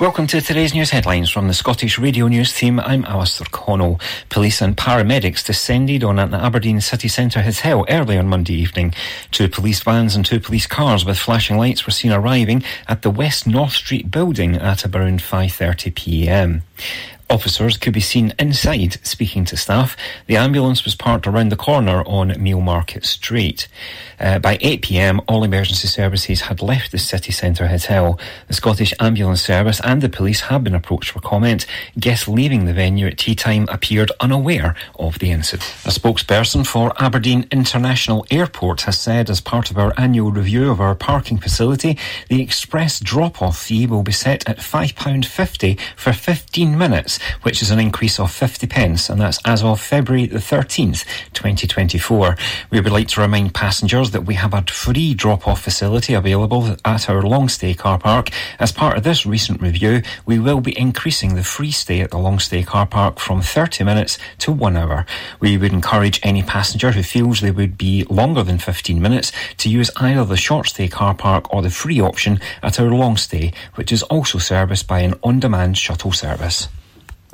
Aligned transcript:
Welcome 0.00 0.26
to 0.26 0.40
today's 0.40 0.74
news 0.74 0.90
headlines 0.90 1.30
from 1.30 1.46
the 1.46 1.54
Scottish 1.54 2.00
Radio 2.00 2.26
News 2.26 2.52
team. 2.52 2.80
I'm 2.80 3.04
Alistair 3.04 3.46
Connell. 3.52 4.00
Police 4.28 4.60
and 4.60 4.76
paramedics 4.76 5.46
descended 5.46 6.02
on 6.02 6.18
an 6.18 6.34
Aberdeen 6.34 6.80
city 6.80 7.06
centre 7.06 7.42
hotel 7.42 7.86
early 7.88 8.18
on 8.18 8.26
Monday 8.26 8.54
evening. 8.54 8.92
Two 9.30 9.48
police 9.48 9.80
vans 9.80 10.16
and 10.16 10.26
two 10.26 10.40
police 10.40 10.66
cars 10.66 11.04
with 11.04 11.16
flashing 11.16 11.58
lights 11.58 11.86
were 11.86 11.92
seen 11.92 12.10
arriving 12.10 12.64
at 12.88 13.02
the 13.02 13.10
West 13.10 13.46
North 13.46 13.72
Street 13.72 14.10
building 14.10 14.56
at 14.56 14.84
around 14.84 15.20
5.30pm. 15.20 16.62
Officers 17.34 17.76
could 17.76 17.92
be 17.92 17.98
seen 17.98 18.32
inside 18.38 19.04
speaking 19.04 19.44
to 19.46 19.56
staff. 19.56 19.96
The 20.28 20.36
ambulance 20.36 20.84
was 20.84 20.94
parked 20.94 21.26
around 21.26 21.48
the 21.48 21.56
corner 21.56 22.04
on 22.06 22.30
Mealmarket 22.30 23.04
Street. 23.04 23.66
Uh, 24.20 24.38
by 24.38 24.56
8pm, 24.58 25.18
all 25.26 25.42
emergency 25.42 25.88
services 25.88 26.42
had 26.42 26.62
left 26.62 26.92
the 26.92 26.98
city 26.98 27.32
centre 27.32 27.66
hotel. 27.66 28.20
The 28.46 28.54
Scottish 28.54 28.94
Ambulance 29.00 29.42
Service 29.42 29.80
and 29.82 30.00
the 30.00 30.08
police 30.08 30.42
have 30.42 30.62
been 30.62 30.76
approached 30.76 31.10
for 31.10 31.18
comment. 31.18 31.66
Guests 31.98 32.28
leaving 32.28 32.66
the 32.66 32.72
venue 32.72 33.08
at 33.08 33.18
tea 33.18 33.34
time 33.34 33.66
appeared 33.68 34.12
unaware 34.20 34.76
of 34.96 35.18
the 35.18 35.32
incident. 35.32 35.68
A 35.84 35.88
spokesperson 35.88 36.64
for 36.64 36.92
Aberdeen 37.02 37.48
International 37.50 38.24
Airport 38.30 38.82
has 38.82 38.96
said 38.96 39.28
as 39.28 39.40
part 39.40 39.72
of 39.72 39.78
our 39.78 39.92
annual 39.98 40.30
review 40.30 40.70
of 40.70 40.80
our 40.80 40.94
parking 40.94 41.38
facility, 41.38 41.98
the 42.28 42.40
express 42.40 43.00
drop-off 43.00 43.58
fee 43.58 43.86
will 43.86 44.04
be 44.04 44.12
set 44.12 44.48
at 44.48 44.58
£5.50 44.58 45.80
for 45.96 46.12
15 46.12 46.78
minutes, 46.78 47.18
which 47.42 47.62
is 47.62 47.70
an 47.70 47.78
increase 47.78 48.18
of 48.18 48.30
50 48.30 48.66
pence, 48.66 49.08
and 49.08 49.20
that's 49.20 49.38
as 49.44 49.62
of 49.62 49.80
February 49.80 50.26
the 50.26 50.38
13th, 50.38 51.04
2024. 51.32 52.36
We 52.70 52.80
would 52.80 52.92
like 52.92 53.08
to 53.08 53.20
remind 53.20 53.54
passengers 53.54 54.10
that 54.10 54.22
we 54.26 54.34
have 54.34 54.54
a 54.54 54.62
free 54.62 55.14
drop-off 55.14 55.62
facility 55.62 56.14
available 56.14 56.76
at 56.84 57.08
our 57.08 57.22
long 57.22 57.48
stay 57.48 57.74
car 57.74 57.98
park. 57.98 58.30
As 58.58 58.72
part 58.72 58.96
of 58.96 59.04
this 59.04 59.26
recent 59.26 59.60
review, 59.60 60.02
we 60.26 60.38
will 60.38 60.60
be 60.60 60.78
increasing 60.78 61.34
the 61.34 61.44
free 61.44 61.70
stay 61.70 62.00
at 62.00 62.10
the 62.10 62.18
long 62.18 62.38
stay 62.38 62.62
car 62.62 62.86
park 62.86 63.18
from 63.18 63.42
30 63.42 63.84
minutes 63.84 64.18
to 64.38 64.52
one 64.52 64.76
hour. 64.76 65.06
We 65.40 65.56
would 65.56 65.72
encourage 65.72 66.20
any 66.22 66.42
passenger 66.42 66.92
who 66.92 67.02
feels 67.02 67.40
they 67.40 67.50
would 67.50 67.76
be 67.78 68.04
longer 68.04 68.42
than 68.42 68.58
15 68.58 69.00
minutes 69.00 69.32
to 69.58 69.68
use 69.68 69.90
either 69.96 70.24
the 70.24 70.36
short 70.36 70.68
stay 70.68 70.88
car 70.88 71.14
park 71.14 71.52
or 71.52 71.62
the 71.62 71.70
free 71.70 72.00
option 72.00 72.40
at 72.62 72.80
our 72.80 72.90
long 72.90 73.16
stay, 73.16 73.52
which 73.74 73.92
is 73.92 74.02
also 74.04 74.38
serviced 74.38 74.86
by 74.86 75.00
an 75.00 75.14
on-demand 75.22 75.76
shuttle 75.78 76.12
service. 76.12 76.68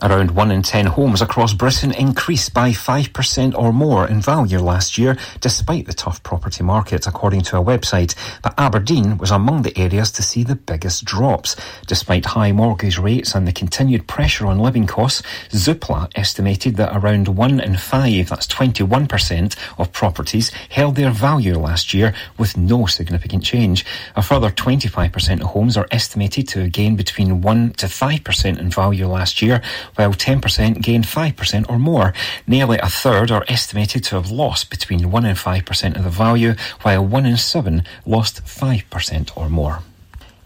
Around 0.02 0.30
1 0.30 0.50
in 0.50 0.62
10 0.62 0.86
homes 0.86 1.20
across 1.20 1.52
Britain 1.52 1.92
increased 1.92 2.54
by 2.54 2.70
5% 2.70 3.54
or 3.54 3.72
more 3.72 4.08
in 4.08 4.22
value 4.22 4.58
last 4.58 4.96
year, 4.96 5.16
despite 5.40 5.86
the 5.86 5.92
tough 5.92 6.22
property 6.22 6.64
market, 6.64 7.06
according 7.06 7.42
to 7.42 7.58
a 7.58 7.64
website. 7.64 8.14
But 8.42 8.54
Aberdeen 8.56 9.18
was 9.18 9.30
among 9.30 9.62
the 9.62 9.76
areas 9.78 10.10
to 10.12 10.22
see 10.22 10.42
the 10.42 10.56
biggest 10.56 11.04
drops. 11.04 11.54
Despite 11.86 12.24
high 12.24 12.52
mortgage 12.52 12.98
rates 12.98 13.34
and 13.34 13.46
the 13.46 13.52
continued 13.52 14.06
pressure 14.06 14.46
on 14.46 14.58
living 14.58 14.86
costs, 14.86 15.22
Zoopla 15.50 16.10
estimated 16.14 16.76
that 16.76 16.96
around 16.96 17.28
1 17.28 17.60
in 17.60 17.76
5, 17.76 18.28
that's 18.28 18.46
21%, 18.46 19.56
of 19.78 19.92
properties 19.92 20.50
held 20.70 20.96
their 20.96 21.10
value 21.10 21.58
last 21.58 21.92
year 21.92 22.14
with 22.38 22.56
no 22.56 22.86
significant 22.86 23.44
change. 23.44 23.84
A 24.16 24.22
further 24.22 24.50
25% 24.50 25.42
of 25.42 25.48
homes 25.48 25.76
are 25.76 25.86
estimated 25.90 26.48
to 26.48 26.60
have 26.60 26.72
gained 26.72 26.96
between 26.96 27.42
1 27.42 27.72
to 27.74 27.86
5% 27.86 28.58
in 28.58 28.70
value 28.70 29.06
last 29.06 29.42
year, 29.42 29.62
while 29.94 30.12
10% 30.12 30.82
gained 30.82 31.04
5% 31.04 31.70
or 31.70 31.78
more. 31.78 32.12
Nearly 32.46 32.78
a 32.78 32.88
third 32.88 33.30
are 33.30 33.44
estimated 33.48 34.04
to 34.04 34.16
have 34.16 34.30
lost 34.30 34.70
between 34.70 35.10
1 35.10 35.24
and 35.24 35.38
5% 35.38 35.96
of 35.96 36.04
the 36.04 36.10
value, 36.10 36.54
while 36.82 37.06
1 37.06 37.26
in 37.26 37.36
7 37.36 37.82
lost 38.06 38.44
5% 38.44 39.36
or 39.36 39.48
more. 39.48 39.80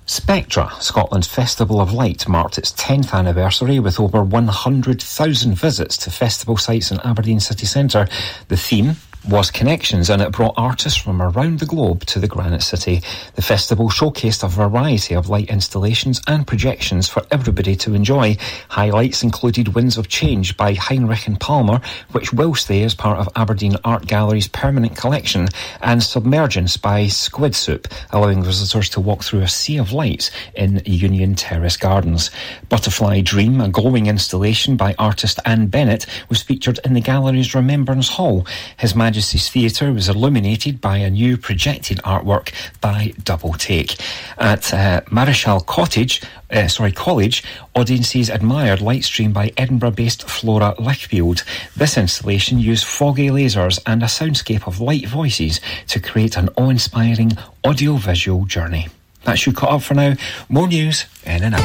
Spectra, 0.06 0.70
Scotland's 0.80 1.26
Festival 1.26 1.80
of 1.80 1.90
Light, 1.92 2.28
marked 2.28 2.58
its 2.58 2.72
10th 2.72 3.14
anniversary 3.14 3.78
with 3.78 3.98
over 3.98 4.22
100,000 4.22 5.54
visits 5.54 5.96
to 5.96 6.10
festival 6.10 6.58
sites 6.58 6.90
in 6.90 7.00
Aberdeen 7.00 7.40
city 7.40 7.64
centre. 7.64 8.06
The 8.48 8.56
theme, 8.58 8.96
was 9.28 9.50
Connections 9.50 10.10
and 10.10 10.20
it 10.20 10.32
brought 10.32 10.54
artists 10.56 11.00
from 11.00 11.22
around 11.22 11.58
the 11.58 11.66
globe 11.66 12.04
to 12.06 12.18
the 12.18 12.28
Granite 12.28 12.62
City. 12.62 13.02
The 13.36 13.42
festival 13.42 13.88
showcased 13.88 14.44
a 14.44 14.48
variety 14.48 15.14
of 15.14 15.28
light 15.30 15.48
installations 15.48 16.20
and 16.26 16.46
projections 16.46 17.08
for 17.08 17.22
everybody 17.30 17.74
to 17.76 17.94
enjoy. 17.94 18.36
Highlights 18.68 19.22
included 19.22 19.74
Winds 19.74 19.96
of 19.96 20.08
Change 20.08 20.56
by 20.56 20.74
Heinrich 20.74 21.26
and 21.26 21.40
Palmer, 21.40 21.80
which 22.12 22.32
will 22.32 22.54
stay 22.54 22.82
as 22.82 22.94
part 22.94 23.18
of 23.18 23.28
Aberdeen 23.34 23.76
Art 23.82 24.06
Gallery's 24.06 24.48
permanent 24.48 24.96
collection, 24.96 25.48
and 25.80 26.02
Submergence 26.02 26.76
by 26.76 27.04
Squidsoup, 27.04 27.90
allowing 28.10 28.42
visitors 28.42 28.90
to 28.90 29.00
walk 29.00 29.24
through 29.24 29.40
a 29.40 29.48
sea 29.48 29.78
of 29.78 29.92
lights 29.92 30.30
in 30.54 30.82
Union 30.84 31.34
Terrace 31.34 31.78
Gardens. 31.78 32.30
Butterfly 32.68 33.22
Dream, 33.22 33.60
a 33.60 33.68
glowing 33.68 34.06
installation 34.06 34.76
by 34.76 34.94
artist 34.98 35.40
Anne 35.46 35.68
Bennett, 35.68 36.06
was 36.28 36.42
featured 36.42 36.78
in 36.84 36.92
the 36.92 37.00
gallery's 37.00 37.54
Remembrance 37.54 38.08
Hall. 38.10 38.46
His 38.78 38.94
Majesty's 39.14 39.48
Theatre 39.48 39.92
was 39.92 40.08
illuminated 40.08 40.80
by 40.80 40.96
a 40.96 41.08
new 41.08 41.36
projected 41.36 41.98
artwork 41.98 42.52
by 42.80 43.14
Double 43.22 43.52
Take. 43.52 43.94
At 44.38 44.74
uh, 44.74 45.02
Marischal 45.08 45.60
Cottage, 45.60 46.20
uh, 46.50 46.66
sorry, 46.66 46.90
College, 46.90 47.44
audiences 47.76 48.28
admired 48.28 48.80
Lightstream 48.80 49.32
by 49.32 49.52
Edinburgh-based 49.56 50.28
Flora 50.28 50.74
Lichfield. 50.80 51.44
This 51.76 51.96
installation 51.96 52.58
used 52.58 52.84
foggy 52.84 53.28
lasers 53.28 53.78
and 53.86 54.02
a 54.02 54.06
soundscape 54.06 54.66
of 54.66 54.80
light 54.80 55.06
voices 55.06 55.60
to 55.86 56.00
create 56.00 56.36
an 56.36 56.48
awe-inspiring 56.56 57.34
audio-visual 57.62 58.46
journey. 58.46 58.88
That 59.22 59.38
should 59.38 59.54
cut 59.54 59.70
up 59.70 59.82
for 59.82 59.94
now. 59.94 60.14
More 60.48 60.66
news 60.66 61.06
in 61.24 61.44
an 61.44 61.54
hour. 61.54 61.62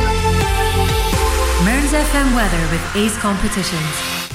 Mearns 1.65 1.93
FM 1.93 2.35
weather 2.35 2.61
with 2.71 2.95
Ace 2.95 3.17
Competitions. 3.17 4.28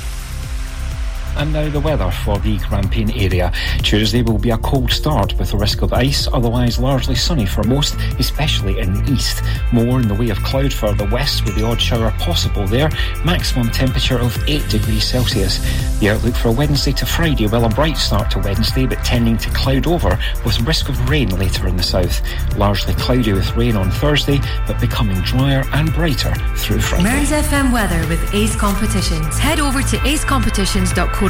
And 1.37 1.53
now 1.53 1.69
the 1.69 1.81
weather 1.81 2.11
for 2.11 2.39
the 2.39 2.59
Grampian 2.59 3.11
area. 3.11 3.53
Tuesday 3.83 4.23
will 4.23 4.39
be 4.39 4.51
a 4.51 4.59
cold 4.59 4.93
start 4.93 5.37
with 5.39 5.53
a 5.53 5.57
risk 5.57 5.83
of 5.83 5.93
ice, 5.93 6.29
otherwise 6.33 6.79
largely 6.79 7.17
sunny 7.17 7.45
for 7.45 7.65
most, 7.65 7.97
especially 8.21 8.79
in 8.79 8.95
the 8.95 9.13
east. 9.13 9.43
More 9.73 10.01
in 10.01 10.07
the 10.07 10.15
way 10.15 10.31
of 10.31 10.39
cloud 10.39 10.73
further 10.73 11.09
west 11.11 11.45
with 11.45 11.57
the 11.57 11.65
odd 11.65 11.81
shower 11.81 12.13
possible 12.13 12.67
there. 12.67 12.89
Maximum 13.25 13.71
temperature 13.71 14.19
of 14.19 14.37
8 14.49 14.69
degrees 14.69 15.05
Celsius. 15.05 15.59
The 15.99 16.11
outlook 16.11 16.35
for 16.35 16.53
Wednesday 16.53 16.93
to 16.93 17.07
Friday, 17.07 17.49
well 17.49 17.65
a 17.65 17.69
bright 17.69 17.97
start 17.97 18.31
to 18.33 18.39
Wednesday 18.39 18.87
but 18.87 19.05
tending 19.05 19.37
to 19.39 19.51
cloud 19.51 19.89
over 19.89 20.19
with 20.45 20.61
risk 20.61 20.89
of 20.89 21.11
rain 21.11 21.31
later 21.31 21.67
in 21.67 21.77
the 21.77 21.83
south. 21.83 22.21
Largely 22.57 22.95
cloudy 22.95 23.33
with 23.33 23.57
rain 23.57 23.77
on 23.77 23.91
Thursday 23.91 24.39
but 24.69 24.81
becoming 24.81 25.21
drier 25.23 25.65
and 25.73 25.93
brighter 25.95 26.33
through 26.57 26.81
Friday. 26.81 27.05
Mearns 27.05 27.31
FM 27.31 27.73
weather 27.73 28.07
with 28.09 28.35
Ace 28.35 28.55
Competitions. 28.55 29.37
Head 29.39 29.59
over 29.59 29.83
to 29.83 29.97
acecompetitions.co 29.99 31.24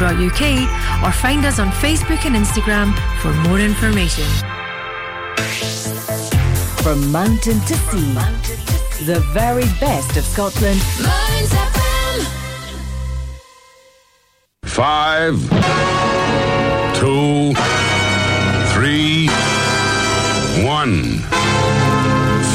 or 1.05 1.13
find 1.13 1.45
us 1.45 1.59
on 1.59 1.69
Facebook 1.69 2.25
and 2.27 2.35
Instagram 2.35 2.93
for 3.21 3.33
more 3.49 3.61
information. 3.61 4.25
From 6.83 7.13
mountain 7.13 7.61
to 7.61 7.75
sea, 7.75 8.15
mountain 8.15 8.57
to 8.57 8.97
sea. 8.97 9.05
the 9.05 9.21
very 9.33 9.65
best 9.81 10.17
of 10.17 10.25
Scotland. 10.25 10.81
Five, 14.65 15.39
two, 16.97 17.55
three, 18.75 19.29
one, 20.65 21.21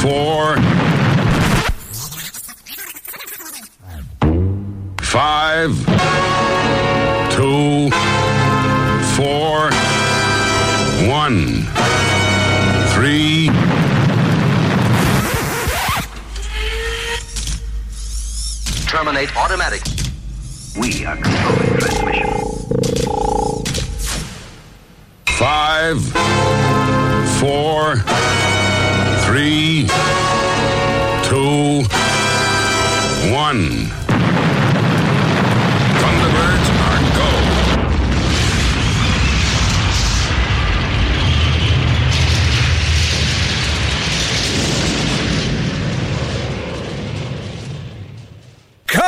four, 0.02 0.58
five 5.02 6.59
Terminate 18.90 19.30
automatic. 19.38 19.84
We 20.76 21.06
are 21.06 21.16
controlling 21.16 21.78
transmission. 21.78 22.28
Five, 25.28 26.04
four, 27.40 27.98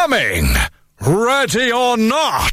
coming! 0.01 0.47
Ready 0.99 1.71
or 1.71 1.95
not! 1.95 2.50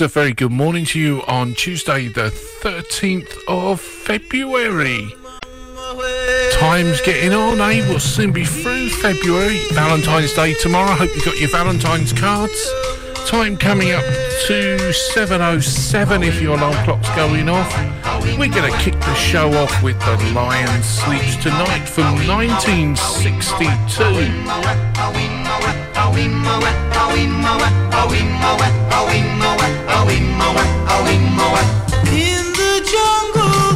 a 0.00 0.08
very 0.08 0.32
good 0.32 0.52
morning 0.52 0.84
to 0.84 0.98
you 0.98 1.22
on 1.26 1.52
Tuesday, 1.54 2.08
the 2.08 2.30
13th 2.62 3.36
of 3.48 3.80
February. 3.80 5.14
Time's 6.52 7.00
getting 7.02 7.34
on, 7.34 7.60
eh? 7.60 7.86
We'll 7.88 8.00
soon 8.00 8.32
be 8.32 8.44
through 8.44 8.88
February. 8.88 9.58
Valentine's 9.72 10.32
Day 10.34 10.54
tomorrow. 10.54 10.92
Hope 10.92 11.14
you 11.14 11.22
got 11.24 11.38
your 11.38 11.50
Valentine's 11.50 12.12
cards. 12.12 12.70
Time 13.26 13.56
coming 13.56 13.90
up 13.90 14.04
to 14.46 14.76
7.07 15.14 16.26
if 16.26 16.40
your 16.40 16.56
alarm 16.56 16.84
clock's 16.84 17.08
going 17.16 17.48
off. 17.48 17.99
We're 18.20 18.48
going 18.48 18.70
to 18.70 18.78
kick 18.78 18.94
the 19.00 19.14
show 19.14 19.52
off 19.54 19.82
with 19.82 19.98
The 20.00 20.16
Lion 20.34 20.82
Sleeps 20.82 21.36
Tonight 21.42 21.86
from 21.86 22.14
1962. 22.26 24.04
In 32.12 32.52
the 32.52 32.72
jungle. 32.90 33.69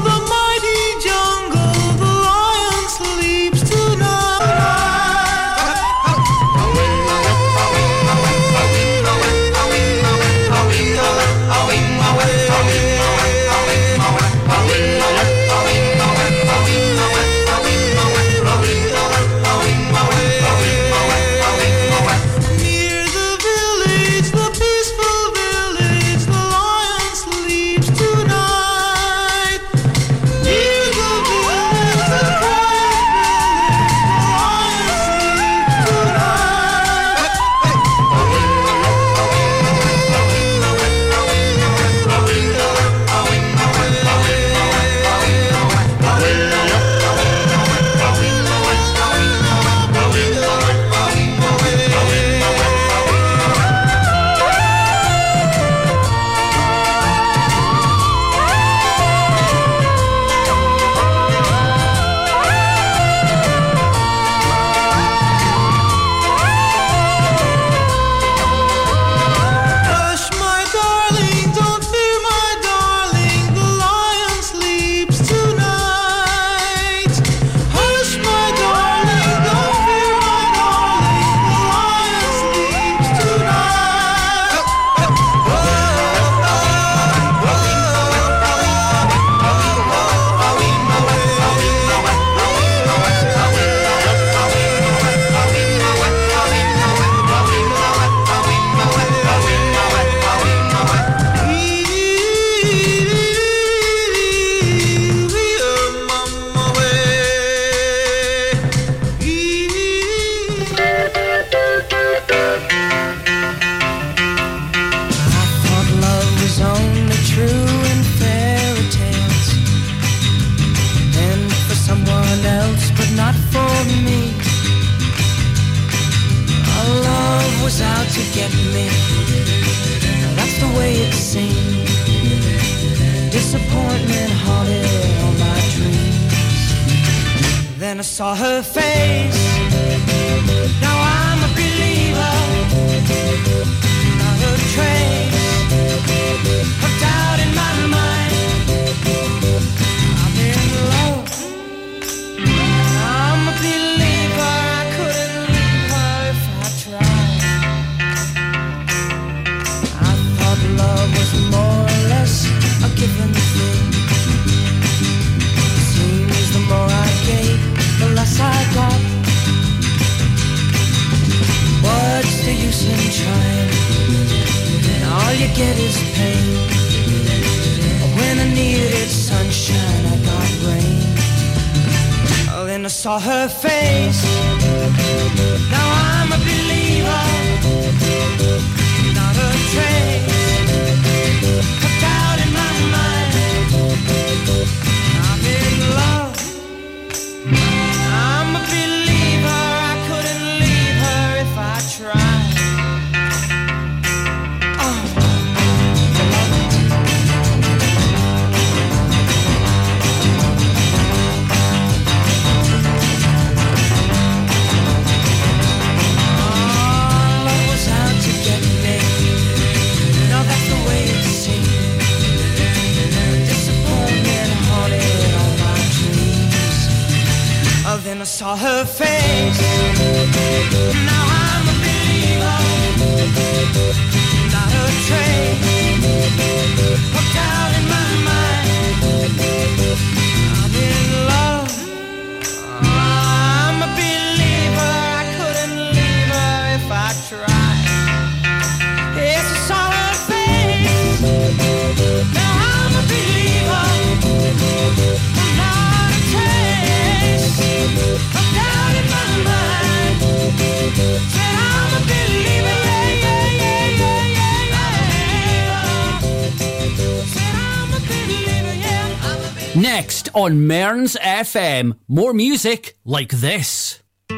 On 270.55 270.69
Mearns 270.69 271.17
FM. 271.17 271.97
More 272.07 272.33
music 272.33 272.97
like 273.05 273.31
this. 273.31 274.01
No 274.31 274.37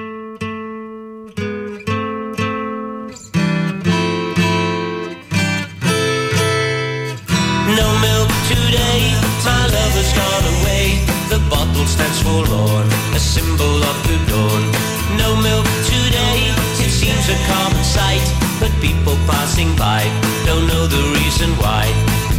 milk 8.07 8.31
today, 8.49 9.01
my 9.45 9.63
lover's 9.77 10.13
gone 10.21 10.47
away. 10.57 10.85
The 11.29 11.41
bottle 11.51 11.87
stands 11.87 12.21
forlorn, 12.23 12.87
a 13.13 13.21
symbol 13.21 13.77
of 13.91 13.97
the 14.09 14.17
dawn. 14.31 14.63
No 15.21 15.37
milk 15.37 15.67
today, 15.85 16.39
it 16.85 16.93
seems 17.01 17.29
a 17.29 17.39
common 17.53 17.85
sight. 17.85 18.25
But 18.59 18.73
people 18.81 19.17
passing 19.29 19.77
by 19.77 20.03
don't 20.47 20.67
know 20.67 20.87
the 20.87 21.03
reason 21.21 21.51
why. 21.61 21.85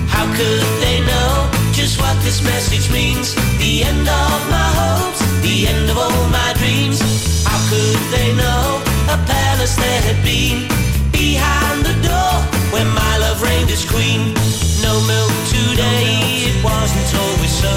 How 0.10 0.25
could 0.36 0.63
they 0.81 1.00
know 1.05 1.57
just 1.77 2.01
what 2.01 2.17
this 2.24 2.41
message 2.41 2.91
means? 2.91 3.36
The 3.62 3.84
end 3.84 4.10
of 4.10 4.39
my 4.50 4.69
hopes, 4.81 5.22
the 5.46 5.67
end 5.67 5.88
of 5.91 5.98
all 5.98 6.25
my 6.34 6.51
dreams. 6.57 6.98
How 7.46 7.60
could 7.69 8.01
they 8.10 8.34
know 8.34 8.81
a 9.13 9.17
palace 9.29 9.75
there 9.75 10.01
had 10.10 10.17
been? 10.25 10.65
Behind 11.12 11.86
the 11.86 11.93
door 12.01 12.34
where 12.74 12.89
my 13.01 13.13
love 13.22 13.43
reigned 13.43 13.69
as 13.69 13.86
queen. 13.86 14.34
No 14.81 14.93
milk 15.05 15.34
today, 15.53 16.50
it 16.50 16.57
wasn't 16.65 17.10
always 17.22 17.53
so. 17.53 17.75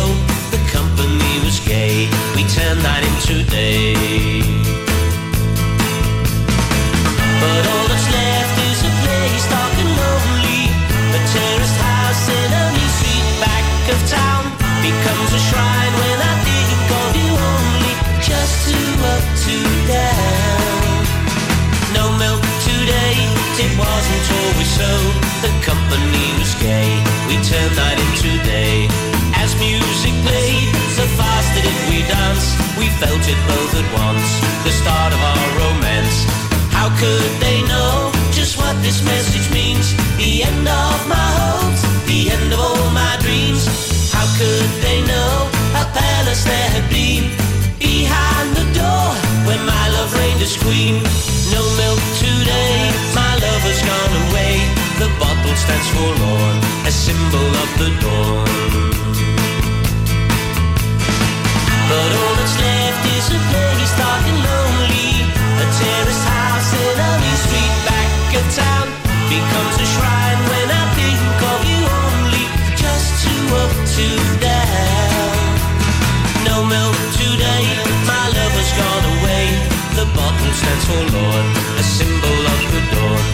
The 0.49 0.63
company 0.73 1.35
was 1.45 1.61
gay, 1.61 2.09
we 2.35 2.49
turned 2.57 2.81
that 2.81 3.05
into 3.05 3.45
day. 3.51 4.30
No 21.93 22.05
milk 22.17 22.43
today, 22.63 23.17
it 23.65 23.73
wasn't 23.77 24.27
always 24.39 24.71
so. 24.81 24.91
The 25.45 25.53
company 25.67 26.27
was 26.39 26.55
gay, 26.63 26.91
we 27.27 27.37
turned 27.43 27.75
night 27.77 27.99
into 27.99 28.31
day. 28.45 28.89
As 29.35 29.57
music 29.59 30.15
played, 30.27 30.71
so 30.97 31.05
fast 31.19 31.49
did 31.55 31.65
it 31.65 31.81
we 31.89 32.05
dance. 32.07 32.47
We 32.79 32.87
felt 33.01 33.25
it 33.27 33.41
both 33.49 33.73
at 33.83 33.89
once, 34.07 34.29
the 34.65 34.73
start 34.73 35.13
of 35.13 35.21
our 35.21 35.49
romance. 35.61 36.17
How 36.77 36.89
could 37.01 37.33
they 37.41 37.61
know 37.69 38.13
just 38.33 38.57
what 38.57 38.75
this 38.83 39.05
message 39.05 39.49
means? 39.53 39.93
The 40.17 40.45
end 40.45 40.67
of 40.69 40.99
my 41.09 41.29
hopes, 41.41 41.83
the 42.07 42.31
end 42.31 42.53
of 42.53 42.61
all 42.61 42.91
my 42.91 43.17
dreams. 43.21 43.67
How 44.13 44.27
could 44.39 44.71
they 44.85 45.01
know 45.11 45.49
a 45.77 45.85
palace 45.93 46.45
had 46.45 46.89
been? 46.89 47.25
Behind 47.79 48.49
the 48.57 48.60
reigned 50.41 50.57
queen. 50.61 50.95
No 51.53 51.63
milk 51.77 52.01
today, 52.19 52.91
my 53.15 53.33
lover's 53.37 53.83
gone 53.83 54.15
away. 54.25 54.57
The 54.99 55.09
bottle 55.19 55.57
stands 55.57 55.89
forlorn, 55.91 56.57
a 56.87 56.91
symbol 56.91 57.49
of 57.63 57.69
the 57.79 57.91
dawn. 58.01 58.47
But 61.89 62.11
all 62.21 62.35
that's 62.37 62.57
left 62.59 63.07
is 63.17 63.29
a 63.35 63.41
place 63.51 63.70
forlorn, 80.87 81.47
a 81.77 81.85
symbol 81.85 82.39
of 82.55 82.61
the 82.73 82.83
dawn. 82.95 83.25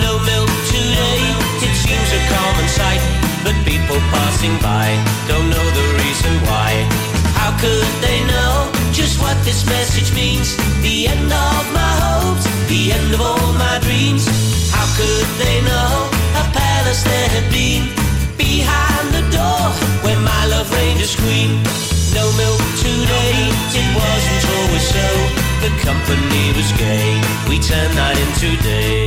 No 0.00 0.12
milk 0.22 0.52
today, 0.70 1.20
it 1.66 1.74
seems 1.74 2.10
a 2.12 2.22
common 2.32 2.68
sight. 2.68 3.02
But 3.44 3.56
people 3.64 3.98
passing 4.14 4.56
by 4.58 4.86
don't 5.28 5.48
know 5.50 5.66
the 5.78 5.86
reason 6.02 6.32
why. 6.48 6.70
How 7.38 7.52
could 7.62 7.92
they 8.02 8.18
know 8.32 8.70
just 8.92 9.20
what 9.22 9.36
this 9.44 9.66
message 9.66 10.10
means? 10.14 10.56
The 10.82 11.08
end 11.08 11.30
of 11.30 11.62
my 11.72 11.92
hopes, 12.06 12.44
the 12.68 12.92
end 12.92 13.14
of 13.14 13.20
all 13.20 13.52
my 13.54 13.78
dreams. 13.86 14.24
How 14.74 14.86
could 14.98 15.28
they 15.42 15.58
know 15.62 15.92
a 16.42 16.44
palace 16.50 17.02
there 17.04 17.30
had 17.36 17.46
been? 17.52 17.84
Behind 18.36 19.06
the 19.16 19.24
door 19.30 19.64
where 20.04 20.20
my 20.20 20.42
love 20.52 20.68
reigned 20.72 21.00
as 21.00 21.14
queen. 21.14 21.62
No 22.18 22.24
milk 22.40 22.62
today, 22.82 23.36
it 23.80 23.88
wasn't 23.94 24.42
always 24.56 24.86
so. 24.96 25.35
Was 26.56 26.72
gay, 26.72 27.20
we 27.50 27.58
turned 27.58 27.94
night 27.96 28.16
into 28.16 28.56
day. 28.62 29.05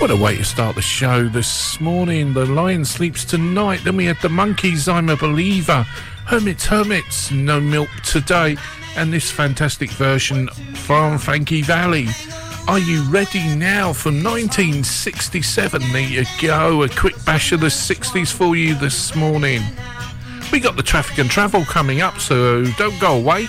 What 0.00 0.10
a 0.10 0.16
way 0.16 0.38
to 0.38 0.44
start 0.44 0.76
the 0.76 0.82
show 0.82 1.28
this 1.28 1.78
morning. 1.78 2.32
The 2.32 2.46
Lion 2.46 2.86
sleeps 2.86 3.22
tonight. 3.22 3.80
Then 3.84 3.98
we 3.98 4.06
had 4.06 4.16
the 4.22 4.28
Monkees, 4.28 4.90
I'm 4.90 5.10
a 5.10 5.16
Believer. 5.16 5.82
Herman's 6.24 6.64
Hermits, 6.64 7.30
No 7.30 7.60
Milk 7.60 7.90
Today. 8.02 8.56
And 8.96 9.12
this 9.12 9.30
fantastic 9.30 9.90
version 9.90 10.48
from 10.74 11.18
Frankie 11.18 11.60
Valli. 11.60 12.08
Are 12.66 12.78
you 12.78 13.02
ready 13.10 13.54
now 13.54 13.92
for 13.92 14.08
1967? 14.08 15.82
There 15.92 16.00
you 16.00 16.24
go. 16.40 16.82
A 16.82 16.88
quick 16.88 17.22
bash 17.26 17.52
of 17.52 17.60
the 17.60 17.66
60s 17.66 18.32
for 18.32 18.56
you 18.56 18.74
this 18.76 19.14
morning. 19.14 19.60
We 20.50 20.60
got 20.60 20.76
the 20.76 20.82
traffic 20.82 21.18
and 21.18 21.30
travel 21.30 21.66
coming 21.66 22.00
up, 22.00 22.18
so 22.20 22.64
don't 22.78 22.98
go 23.00 23.18
away. 23.18 23.48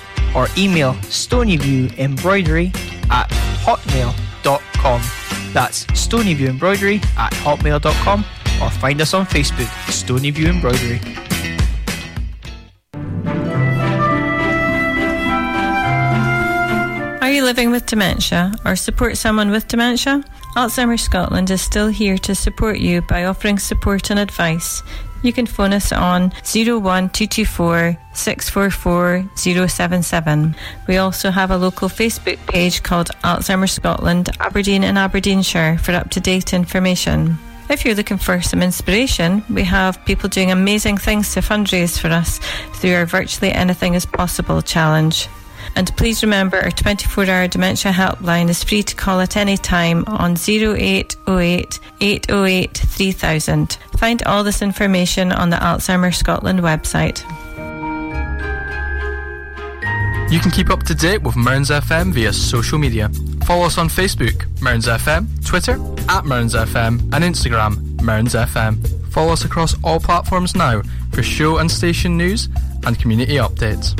or 0.35 0.47
email 0.57 0.93
stonyviewembroidery 1.09 2.75
at 3.09 3.29
hotmail.com. 3.63 5.01
That's 5.53 5.85
stonyviewembroidery 5.87 7.03
at 7.17 7.33
hotmail.com 7.33 8.25
or 8.61 8.69
find 8.69 9.01
us 9.01 9.13
on 9.13 9.25
Facebook, 9.25 9.67
Stonyview 9.87 10.45
Embroidery. 10.47 10.99
Are 17.21 17.33
you 17.33 17.45
living 17.45 17.71
with 17.71 17.85
dementia 17.85 18.51
or 18.65 18.75
support 18.75 19.15
someone 19.15 19.51
with 19.51 19.67
dementia? 19.67 20.21
Alzheimer's 20.57 21.01
Scotland 21.01 21.49
is 21.49 21.61
still 21.61 21.87
here 21.87 22.17
to 22.17 22.35
support 22.35 22.79
you 22.79 23.01
by 23.03 23.23
offering 23.23 23.57
support 23.57 24.09
and 24.09 24.19
advice. 24.19 24.83
You 25.23 25.31
can 25.33 25.45
phone 25.45 25.73
us 25.73 25.91
on 25.91 26.31
01224 26.43 27.97
644 28.13 29.29
077. 29.67 30.55
We 30.87 30.97
also 30.97 31.29
have 31.31 31.51
a 31.51 31.57
local 31.57 31.89
Facebook 31.89 32.37
page 32.47 32.81
called 32.83 33.09
Alzheimer's 33.23 33.71
Scotland, 33.71 34.29
Aberdeen 34.39 34.83
and 34.83 34.97
Aberdeenshire 34.97 35.77
for 35.77 35.91
up 35.93 36.09
to 36.11 36.19
date 36.19 36.53
information. 36.53 37.37
If 37.69 37.85
you're 37.85 37.95
looking 37.95 38.17
for 38.17 38.41
some 38.41 38.61
inspiration, 38.61 39.43
we 39.49 39.63
have 39.63 40.03
people 40.05 40.27
doing 40.27 40.51
amazing 40.51 40.97
things 40.97 41.33
to 41.33 41.39
fundraise 41.39 41.97
for 41.97 42.09
us 42.09 42.39
through 42.73 42.95
our 42.95 43.05
Virtually 43.05 43.51
Anything 43.51 43.93
is 43.93 44.05
Possible 44.05 44.61
challenge. 44.61 45.29
And 45.75 45.95
please 45.97 46.21
remember 46.21 46.57
our 46.57 46.71
24 46.71 47.25
hour 47.25 47.47
dementia 47.47 47.91
helpline 47.91 48.49
is 48.49 48.63
free 48.63 48.83
to 48.83 48.95
call 48.95 49.19
at 49.19 49.37
any 49.37 49.57
time 49.57 50.03
on 50.07 50.35
0808 50.35 51.79
808 52.01 52.77
3000. 52.77 53.77
Find 53.97 54.23
all 54.23 54.43
this 54.43 54.61
information 54.61 55.31
on 55.31 55.49
the 55.49 55.57
Alzheimer's 55.57 56.17
Scotland 56.17 56.59
website. 56.59 57.23
You 60.31 60.39
can 60.39 60.51
keep 60.51 60.69
up 60.69 60.83
to 60.83 60.95
date 60.95 61.23
with 61.23 61.35
Mearns 61.35 61.69
FM 61.69 62.13
via 62.13 62.31
social 62.31 62.77
media. 62.77 63.09
Follow 63.43 63.65
us 63.65 63.77
on 63.77 63.89
Facebook, 63.89 64.45
Mearns 64.61 64.87
FM, 64.87 65.45
Twitter, 65.45 65.73
at 66.07 66.23
Mearns 66.23 66.53
FM, 66.53 67.01
and 67.13 67.23
Instagram, 67.23 68.01
Mearns 68.01 68.33
FM. 68.33 68.77
Follow 69.11 69.33
us 69.33 69.43
across 69.43 69.75
all 69.83 69.99
platforms 69.99 70.55
now 70.55 70.81
for 71.11 71.21
show 71.21 71.57
and 71.57 71.69
station 71.69 72.15
news 72.15 72.47
and 72.85 72.97
community 72.97 73.35
updates. 73.35 73.99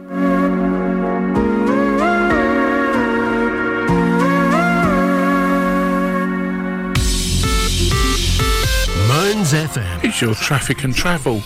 Your 10.21 10.35
traffic 10.35 10.83
and 10.83 10.93
travel. 10.93 11.39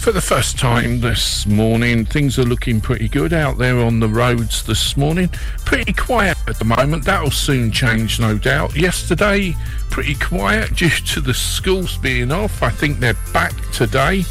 For 0.00 0.10
the 0.10 0.20
first 0.20 0.58
time 0.58 0.98
this 0.98 1.46
morning, 1.46 2.04
things 2.04 2.36
are 2.36 2.44
looking 2.44 2.80
pretty 2.80 3.08
good 3.08 3.32
out 3.32 3.56
there 3.56 3.78
on 3.78 4.00
the 4.00 4.08
roads 4.08 4.64
this 4.64 4.96
morning. 4.96 5.28
Pretty 5.64 5.92
quiet 5.92 6.36
at 6.48 6.58
the 6.58 6.64
moment. 6.64 7.04
That'll 7.04 7.30
soon 7.30 7.70
change, 7.70 8.18
no 8.18 8.36
doubt. 8.36 8.74
Yesterday, 8.74 9.54
pretty 9.90 10.16
quiet 10.16 10.74
due 10.74 10.88
to 10.88 11.20
the 11.20 11.32
schools 11.32 11.98
being 11.98 12.32
off. 12.32 12.64
I 12.64 12.70
think 12.70 12.98
they're 12.98 13.14
back 13.32 13.54
today. 13.70 14.24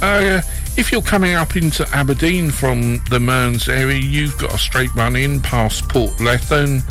Uh, 0.00 0.40
if 0.76 0.92
you're 0.92 1.02
coming 1.02 1.34
up 1.34 1.56
into 1.56 1.84
Aberdeen 1.92 2.52
from 2.52 3.02
the 3.10 3.18
Mearns 3.18 3.68
area, 3.68 3.98
you've 3.98 4.38
got 4.38 4.54
a 4.54 4.58
straight 4.58 4.94
run 4.94 5.16
in 5.16 5.40
past 5.40 5.88
Portlethen, 5.88 6.84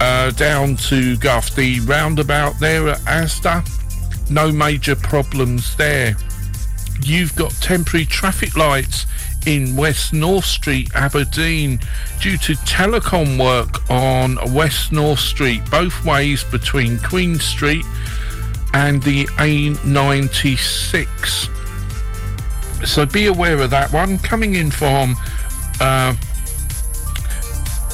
uh, 0.00 0.32
down 0.32 0.74
to 0.74 1.16
Garthdee 1.18 1.88
roundabout 1.88 2.58
there 2.58 2.88
at 2.88 2.98
Asda. 3.02 3.81
No 4.30 4.52
major 4.52 4.96
problems 4.96 5.76
there. 5.76 6.16
You've 7.02 7.34
got 7.34 7.50
temporary 7.52 8.06
traffic 8.06 8.56
lights 8.56 9.06
in 9.46 9.76
West 9.76 10.12
North 10.12 10.44
Street, 10.44 10.90
Aberdeen, 10.94 11.80
due 12.20 12.36
to 12.38 12.54
telecom 12.54 13.42
work 13.42 13.90
on 13.90 14.38
West 14.54 14.92
North 14.92 15.20
Street, 15.20 15.62
both 15.70 16.04
ways 16.04 16.44
between 16.44 16.98
Queen 17.00 17.38
Street 17.38 17.84
and 18.72 19.02
the 19.02 19.24
A96 19.38 21.48
so 22.86 23.06
be 23.06 23.26
aware 23.26 23.60
of 23.60 23.70
that 23.70 23.92
one. 23.92 24.18
Coming 24.18 24.54
in 24.54 24.70
from 24.70 25.16
uh, 25.80 26.14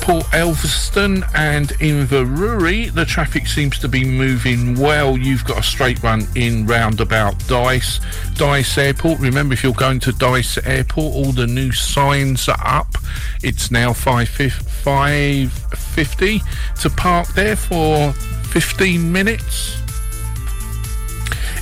Port 0.09 0.25
Elphinstone 0.33 1.29
and 1.35 1.68
Inverurie, 1.81 2.94
the 2.94 3.05
traffic 3.05 3.47
seems 3.47 3.79
to 3.81 3.88
be 3.88 4.05
moving 4.05 4.81
well. 4.81 5.18
You've 5.18 5.44
got 5.44 5.59
a 5.59 5.62
straight 5.62 6.03
run 6.03 6.27
in 6.35 6.66
roundabout 6.66 7.47
Dyce, 7.47 8.01
Dyce 8.33 8.79
Airport. 8.79 9.21
Remember, 9.21 9.53
if 9.53 9.62
you're 9.62 9.75
going 9.75 10.01
to 10.01 10.12
Dyce 10.12 10.57
Airport, 10.66 11.14
all 11.14 11.33
the 11.33 11.47
new 11.47 11.73
signs 11.73 12.49
are 12.49 12.57
up. 12.59 12.97
It's 13.42 13.71
now 13.71 13.92
550 13.92 16.40
to 16.81 16.88
park 16.88 17.29
there 17.35 17.57
for 17.57 18.14
15 18.14 19.12
minutes. 19.12 19.77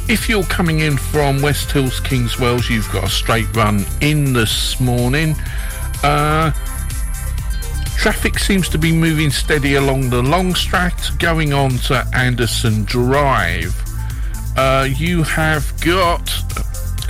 If 0.08 0.28
you're 0.28 0.44
coming 0.44 0.78
in 0.78 0.96
from 0.96 1.42
West 1.42 1.72
Hills, 1.72 1.98
Kingswells, 1.98 2.70
you've 2.70 2.92
got 2.92 3.02
a 3.02 3.10
straight 3.10 3.52
run 3.56 3.84
in 4.00 4.34
this 4.34 4.78
morning. 4.78 5.34
Uh, 6.04 6.52
traffic 7.96 8.38
seems 8.38 8.68
to 8.68 8.78
be 8.78 8.92
moving 8.92 9.30
steady 9.30 9.74
along 9.74 10.10
the 10.10 10.22
long 10.22 10.46
Lang 10.46 10.54
Stracht, 10.54 11.18
going 11.18 11.52
on 11.52 11.70
to 11.88 12.06
Anderson 12.14 12.84
Drive. 12.84 13.74
Uh, 14.56 14.88
you 14.96 15.22
have 15.22 15.78
got 15.80 16.30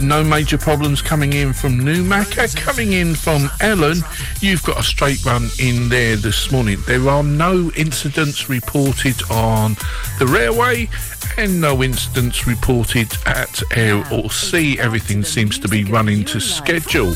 no 0.00 0.22
major 0.22 0.58
problems 0.58 1.02
coming 1.02 1.32
in 1.32 1.52
from 1.52 1.78
Newmachar. 1.78 2.54
Coming 2.56 2.92
in 2.92 3.14
from 3.14 3.50
Ellon, 3.60 3.98
you've 4.40 4.62
got 4.62 4.78
a 4.78 4.82
straight 4.82 5.24
run 5.24 5.48
in 5.58 5.88
there 5.88 6.16
this 6.16 6.50
morning. 6.50 6.78
There 6.86 7.08
are 7.08 7.22
no 7.22 7.70
incidents 7.76 8.48
reported 8.48 9.20
on 9.30 9.76
the 10.18 10.26
railway 10.26 10.88
and 11.36 11.60
no 11.60 11.82
incidents 11.82 12.46
reported 12.46 13.12
at 13.26 13.62
air 13.76 14.02
or 14.12 14.30
sea. 14.30 14.78
Everything 14.78 15.22
seems 15.22 15.58
to 15.58 15.68
be 15.68 15.84
running 15.84 16.24
to 16.26 16.40
schedule. 16.40 17.14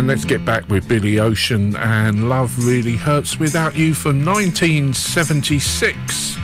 And 0.00 0.08
let's 0.08 0.24
get 0.24 0.46
back 0.46 0.66
with 0.70 0.88
Billy 0.88 1.20
Ocean 1.20 1.76
and 1.76 2.30
Love 2.30 2.64
Really 2.64 2.96
Hurts 2.96 3.38
Without 3.38 3.76
You 3.76 3.92
from 3.92 4.24
1976. 4.24 6.39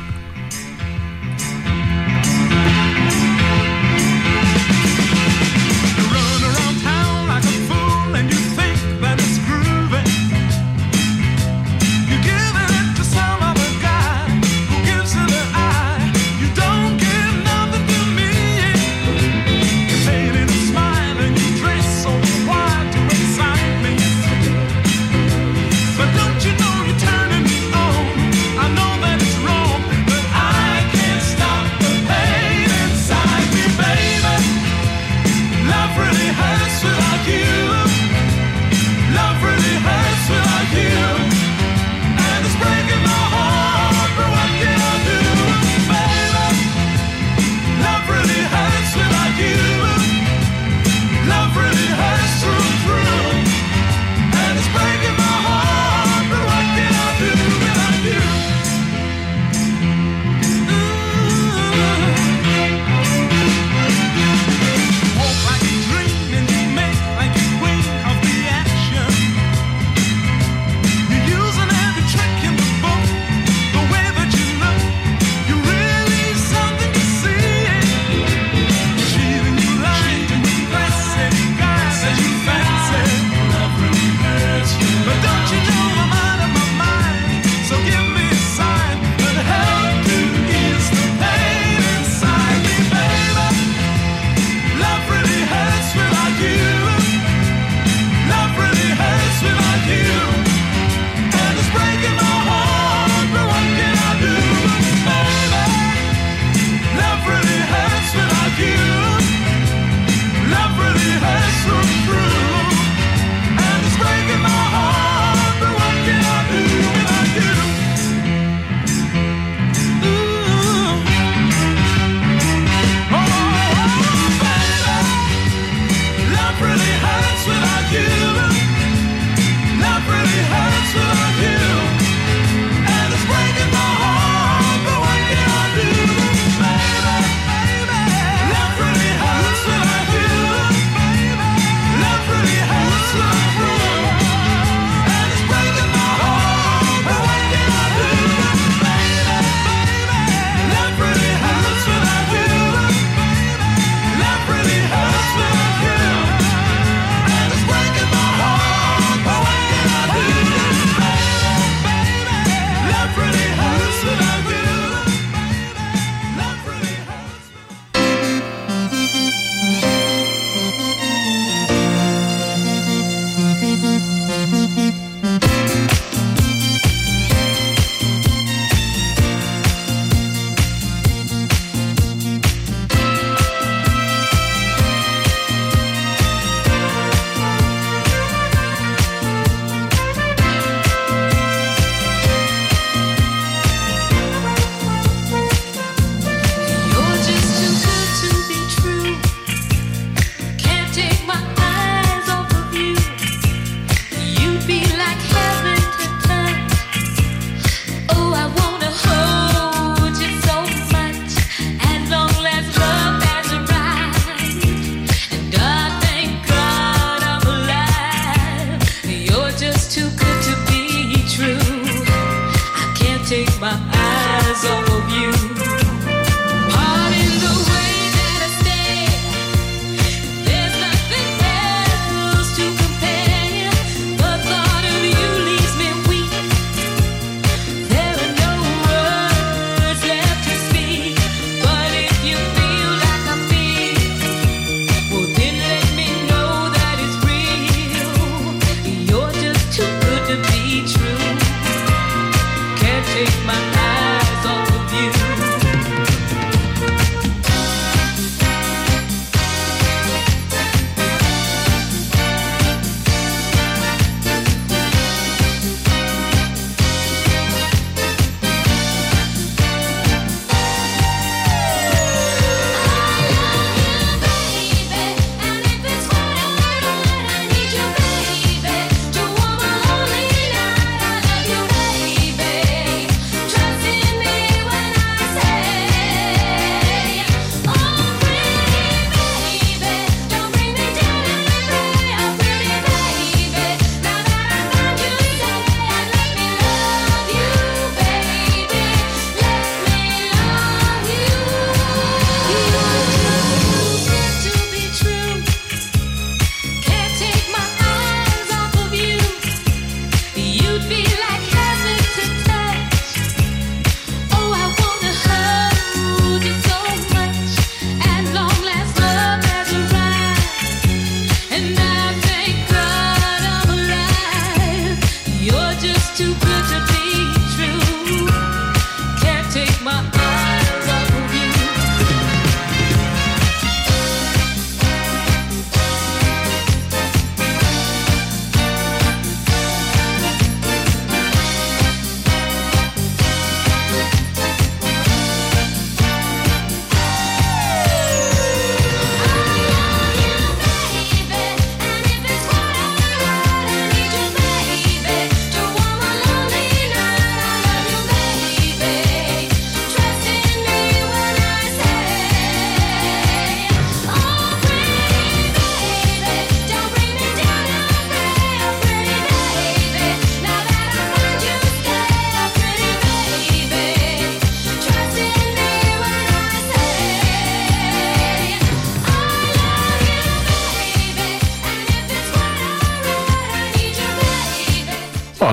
take 223.26 223.60
my 223.60 223.72
eyes 223.92 224.64
off 224.66 224.85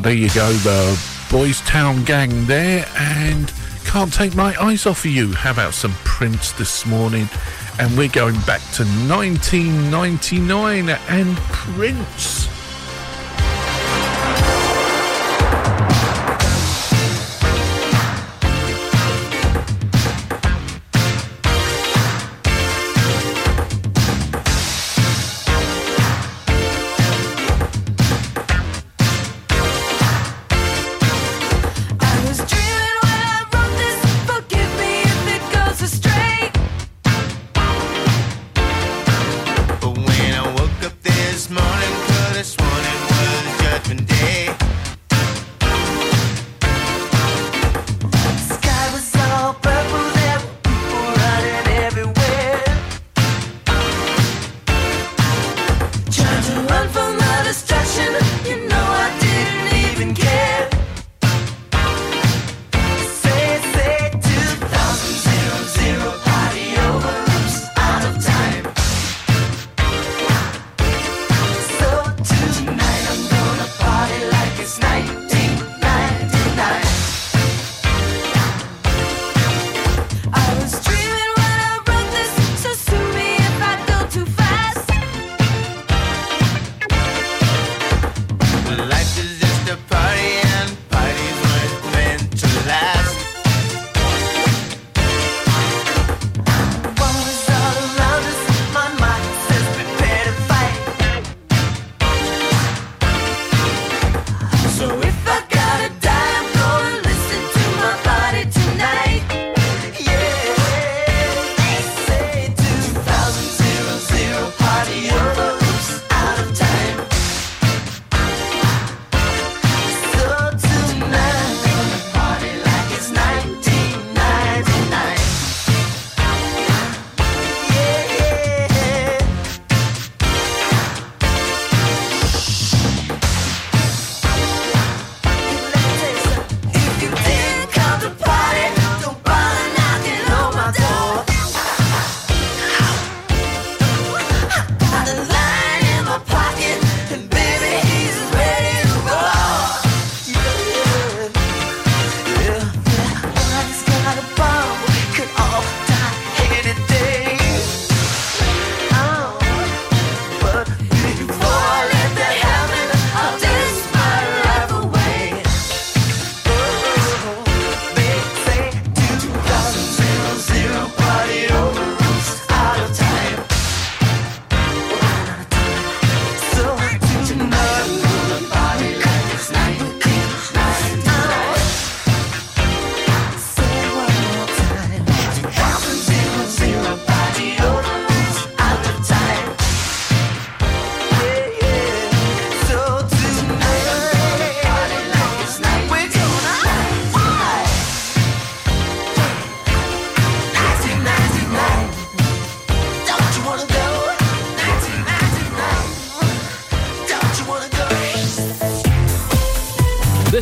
there 0.04 0.14
you 0.14 0.30
go, 0.32 0.52
the 0.52 1.00
Boys 1.32 1.62
Town 1.62 2.04
Gang 2.04 2.46
there, 2.46 2.86
and 2.98 3.50
can't 3.86 4.12
take 4.12 4.36
my 4.36 4.54
eyes 4.62 4.86
off 4.86 5.06
of 5.06 5.12
you. 5.12 5.32
How 5.32 5.52
about 5.52 5.74
some 5.74 5.94
Prince 6.04 6.52
this 6.52 6.86
morning? 6.86 7.30
And 7.80 7.98
we're 7.98 8.10
going 8.10 8.38
back 8.42 8.60
to 8.74 8.84
1999 8.84 10.90
and 10.90 11.38
Prince. 11.38 12.43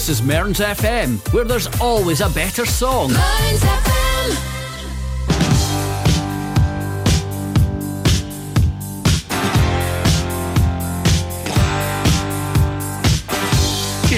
This 0.02 0.20
is 0.20 0.24
Mearns 0.24 0.60
FM, 0.60 1.32
where 1.32 1.44
there's 1.44 1.68
always 1.80 2.22
a 2.22 2.30
better 2.32 2.66
song. 2.66 3.12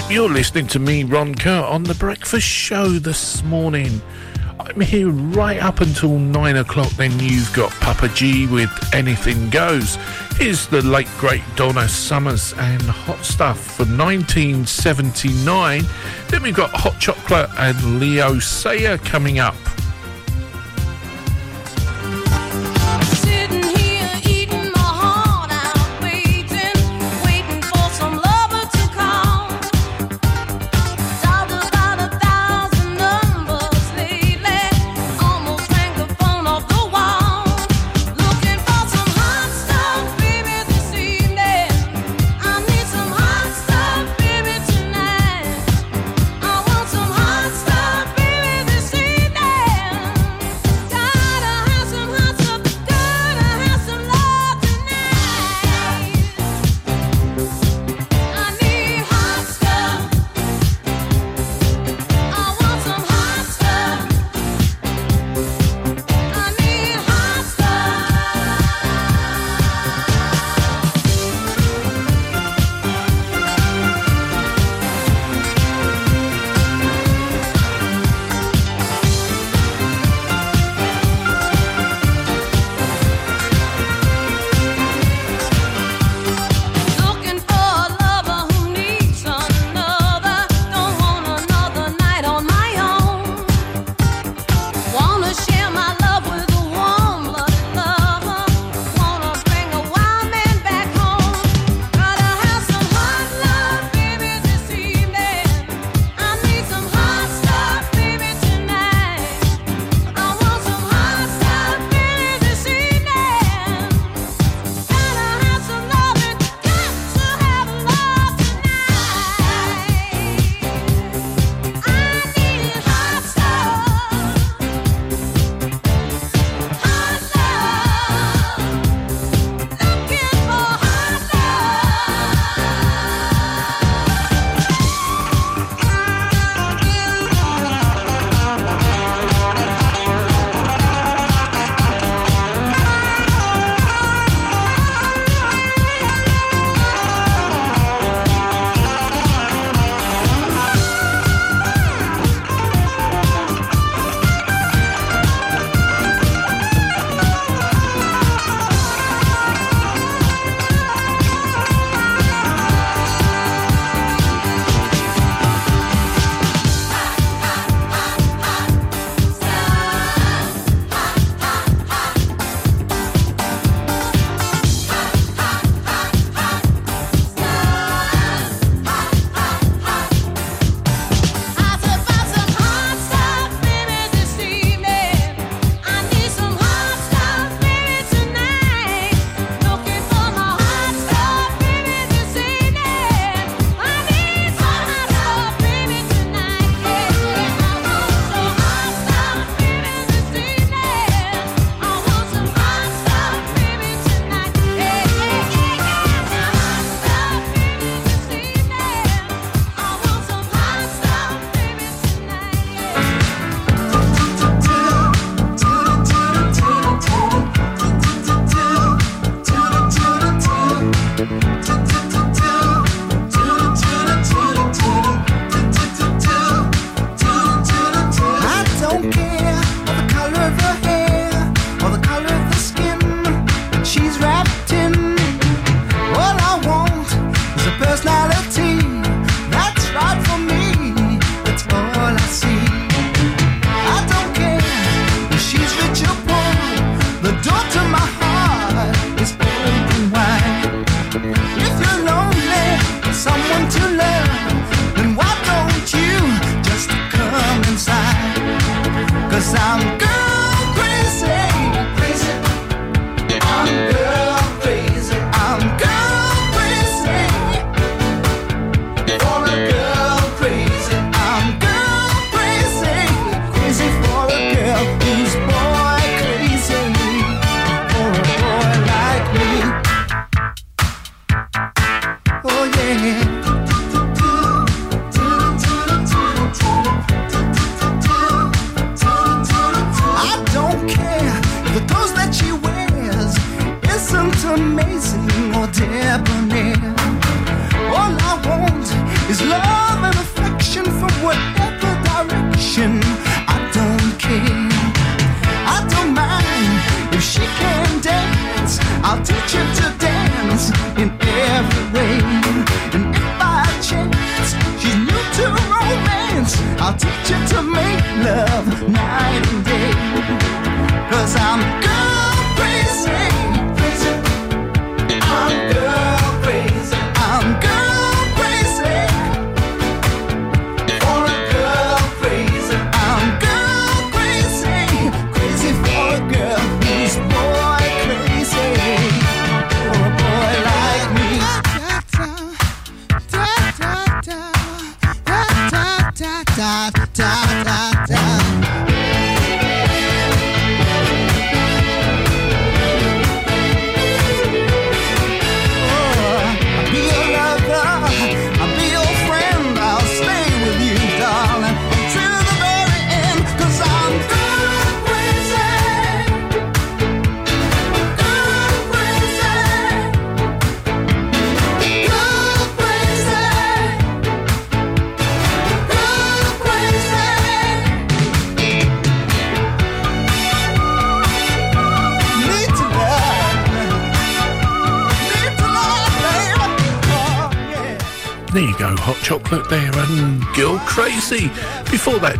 You're 0.10 0.30
listening 0.30 0.68
to 0.68 0.80
me, 0.80 1.04
Ron 1.04 1.36
Kerr, 1.36 1.66
on 1.66 1.84
The 1.84 1.96
Breakfast 1.96 2.48
Show 2.48 2.88
this 2.88 3.44
morning. 3.44 4.02
I'm 4.62 4.80
here 4.80 5.10
right 5.10 5.62
up 5.62 5.82
until 5.82 6.18
nine 6.18 6.56
o'clock. 6.56 6.92
Then 6.92 7.20
you've 7.20 7.52
got 7.52 7.72
Papa 7.82 8.08
G 8.08 8.48
with 8.48 8.72
Anything 8.94 9.50
Goes 9.50 9.98
is 10.48 10.68
the 10.68 10.82
late 10.82 11.08
great 11.20 11.42
Donna 11.56 11.88
Summers 11.88 12.54
and 12.58 12.82
Hot 12.82 13.24
Stuff 13.24 13.78
from 13.78 13.98
1979. 13.98 15.84
Then 16.28 16.44
we've 16.44 16.54
got 16.54 16.70
Hot 16.72 17.00
Chocolate 17.00 17.50
and 17.58 18.00
Leo 18.00 18.40
Sayer 18.40 18.98
coming 18.98 19.40
up. 19.40 19.56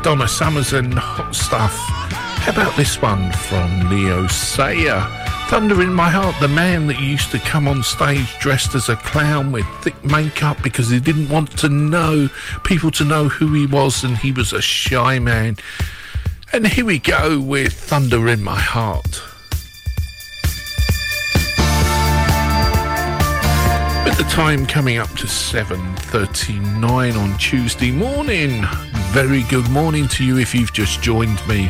Donna 0.04 0.28
Summers 0.28 0.74
and 0.74 0.94
Hot 0.94 1.34
Stuff. 1.34 1.74
How 1.78 2.52
about 2.52 2.76
this 2.76 3.02
one 3.02 3.32
from 3.32 3.90
Leo 3.90 4.28
Sayer? 4.28 5.00
Thunder 5.48 5.82
in 5.82 5.94
My 5.94 6.10
Heart, 6.10 6.36
the 6.42 6.50
man 6.50 6.88
that 6.88 7.00
used 7.00 7.32
to 7.32 7.40
come 7.40 7.70
on 7.70 7.84
stage 7.84 8.38
dressed 8.40 8.76
as 8.76 8.90
a 8.90 8.98
clown 8.98 9.54
with 9.54 9.66
thick 9.82 10.04
makeup 10.04 10.62
because 10.62 10.90
he 10.90 11.00
didn't 11.00 11.30
want 11.30 11.58
to 11.60 11.70
know 11.70 12.28
people 12.66 12.92
to 12.92 13.06
know 13.06 13.30
who 13.30 13.54
he 13.54 13.66
was 13.66 14.04
and 14.04 14.18
he 14.18 14.34
was 14.34 14.52
a 14.52 14.62
shy 14.62 15.20
man. 15.20 15.56
And 16.52 16.68
here 16.68 16.84
we 16.86 17.00
go 17.00 17.40
with 17.40 17.72
Thunder 17.72 18.28
in 18.28 18.44
My 18.44 18.60
Heart. 18.60 19.24
With 24.04 24.18
the 24.18 24.30
time 24.30 24.66
coming 24.66 24.98
up 24.98 25.10
to 25.12 25.28
7.39 25.28 27.18
on 27.18 27.38
Tuesday 27.38 27.92
morning 27.92 28.66
very 29.14 29.44
good 29.44 29.70
morning 29.70 30.08
to 30.08 30.26
you 30.26 30.40
if 30.40 30.56
you've 30.56 30.74
just 30.74 31.00
joined 31.04 31.40
me. 31.48 31.70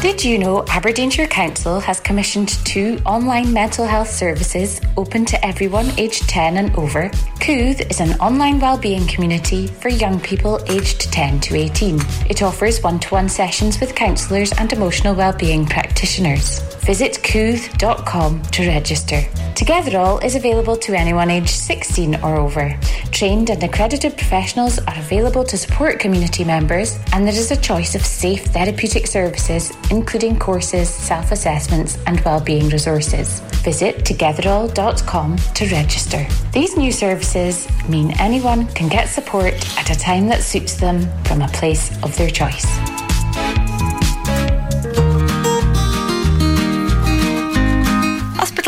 Did 0.00 0.24
you 0.24 0.38
know 0.38 0.64
Aberdeenshire 0.66 1.26
Council 1.26 1.78
has 1.78 2.00
commissioned 2.00 2.48
two 2.64 2.98
online 3.04 3.52
mental 3.52 3.84
health 3.84 4.08
services 4.08 4.80
open 4.96 5.26
to 5.26 5.44
everyone 5.44 5.90
aged 5.98 6.26
10 6.26 6.56
and 6.56 6.74
over? 6.74 7.10
Kooth 7.38 7.90
is 7.90 8.00
an 8.00 8.18
online 8.18 8.58
wellbeing 8.58 9.06
community 9.06 9.66
for 9.66 9.90
young 9.90 10.18
people 10.18 10.58
aged 10.70 11.12
10 11.12 11.40
to 11.40 11.54
18. 11.54 12.00
It 12.30 12.42
offers 12.42 12.82
one 12.82 12.98
to 13.00 13.08
one 13.10 13.28
sessions 13.28 13.78
with 13.78 13.94
counsellors 13.94 14.52
and 14.52 14.72
emotional 14.72 15.14
wellbeing 15.14 15.66
practitioners. 15.66 16.60
Visit 16.86 17.18
kooth.com 17.22 18.40
to 18.40 18.66
register. 18.68 19.20
Togetherall 19.54 20.24
is 20.24 20.34
available 20.34 20.78
to 20.78 20.94
anyone 20.94 21.28
aged 21.30 21.50
16 21.50 22.14
or 22.24 22.36
over. 22.36 22.74
Trained 23.10 23.50
and 23.50 23.62
accredited 23.62 24.16
professionals 24.16 24.78
are 24.78 24.98
available 24.98 25.44
to 25.44 25.58
support 25.58 25.98
community 25.98 26.44
members, 26.44 26.98
and 27.12 27.26
there 27.26 27.34
is 27.34 27.50
a 27.50 27.56
choice 27.56 27.94
of 27.94 28.02
safe 28.02 28.44
therapeutic 28.46 29.06
services, 29.06 29.72
including 29.90 30.38
courses, 30.38 30.88
self 30.88 31.32
assessments, 31.32 31.98
and 32.06 32.20
wellbeing 32.20 32.68
resources. 32.68 33.40
Visit 33.62 33.96
togetherall.com 34.04 35.36
to 35.36 35.66
register. 35.66 36.26
These 36.52 36.76
new 36.76 36.92
services 36.92 37.68
mean 37.88 38.12
anyone 38.18 38.66
can 38.68 38.88
get 38.88 39.08
support 39.08 39.54
at 39.78 39.90
a 39.90 39.98
time 39.98 40.28
that 40.28 40.42
suits 40.42 40.76
them 40.76 41.06
from 41.24 41.42
a 41.42 41.48
place 41.48 41.90
of 42.02 42.16
their 42.16 42.30
choice. 42.30 42.89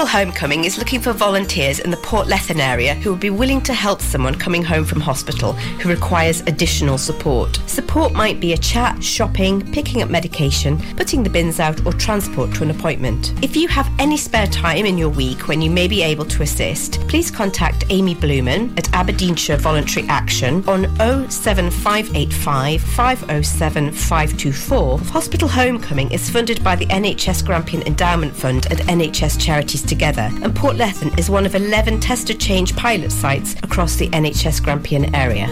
Hospital 0.02 0.20
Homecoming 0.20 0.64
is 0.64 0.78
looking 0.78 1.00
for 1.00 1.12
volunteers 1.12 1.78
in 1.78 1.92
the 1.92 1.96
Portlethen 1.98 2.58
area 2.58 2.94
who 2.94 3.10
would 3.12 3.20
be 3.20 3.30
willing 3.30 3.60
to 3.60 3.72
help 3.72 4.00
someone 4.00 4.34
coming 4.34 4.64
home 4.64 4.84
from 4.84 5.00
hospital 5.00 5.52
who 5.52 5.88
requires 5.88 6.40
additional 6.40 6.98
support. 6.98 7.60
Support 7.66 8.12
might 8.12 8.40
be 8.40 8.52
a 8.52 8.58
chat, 8.58 9.00
shopping, 9.00 9.62
picking 9.70 10.02
up 10.02 10.10
medication, 10.10 10.80
putting 10.96 11.22
the 11.22 11.30
bins 11.30 11.60
out, 11.60 11.86
or 11.86 11.92
transport 11.92 12.52
to 12.54 12.64
an 12.64 12.72
appointment. 12.72 13.32
If 13.44 13.54
you 13.54 13.68
have 13.68 13.88
any 14.00 14.16
spare 14.16 14.48
time 14.48 14.86
in 14.86 14.98
your 14.98 15.08
week 15.08 15.46
when 15.46 15.62
you 15.62 15.70
may 15.70 15.86
be 15.86 16.02
able 16.02 16.24
to 16.24 16.42
assist, 16.42 16.98
please 17.06 17.30
contact 17.30 17.84
Amy 17.90 18.16
Blumen 18.16 18.76
at 18.76 18.92
Aberdeenshire 18.92 19.58
Voluntary 19.58 20.08
Action 20.08 20.68
on 20.68 20.82
07585 21.30 22.80
507 22.80 23.92
524. 23.92 24.98
Hospital 24.98 25.46
Homecoming 25.46 26.10
is 26.10 26.28
funded 26.28 26.64
by 26.64 26.74
the 26.74 26.86
NHS 26.86 27.46
Grampian 27.46 27.84
Endowment 27.84 28.34
Fund 28.34 28.66
and 28.68 28.80
NHS 28.80 29.40
Charities 29.40 29.91
Together, 29.92 30.30
and 30.42 30.54
Portlethen 30.54 31.18
is 31.18 31.28
one 31.28 31.44
of 31.44 31.54
11 31.54 32.00
tester 32.00 32.32
change 32.32 32.74
pilot 32.74 33.12
sites 33.12 33.54
across 33.62 33.96
the 33.96 34.08
NHS 34.08 34.62
Grampian 34.62 35.14
area. 35.14 35.48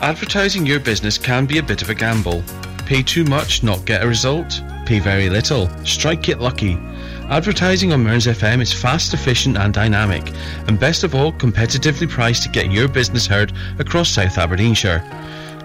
Advertising 0.00 0.64
your 0.64 0.78
business 0.78 1.18
can 1.18 1.46
be 1.46 1.58
a 1.58 1.64
bit 1.64 1.82
of 1.82 1.90
a 1.90 1.96
gamble. 1.96 2.44
Pay 2.86 3.02
too 3.02 3.24
much, 3.24 3.64
not 3.64 3.84
get 3.86 4.04
a 4.04 4.06
result. 4.06 4.62
Pay 4.86 5.00
very 5.00 5.28
little, 5.28 5.68
strike 5.84 6.28
it 6.28 6.38
lucky. 6.38 6.78
Advertising 7.28 7.92
on 7.92 8.04
Mearns 8.04 8.26
FM 8.26 8.62
is 8.62 8.72
fast, 8.72 9.12
efficient, 9.14 9.56
and 9.56 9.74
dynamic, 9.74 10.32
and 10.68 10.78
best 10.78 11.02
of 11.02 11.16
all, 11.16 11.32
competitively 11.32 12.08
priced 12.08 12.44
to 12.44 12.48
get 12.50 12.70
your 12.70 12.86
business 12.86 13.26
heard 13.26 13.52
across 13.80 14.10
South 14.10 14.38
Aberdeenshire. 14.38 15.02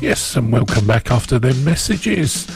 Yes, 0.00 0.36
and 0.36 0.52
welcome 0.52 0.86
back 0.86 1.10
after 1.10 1.38
their 1.38 1.54
messages. 1.54 2.46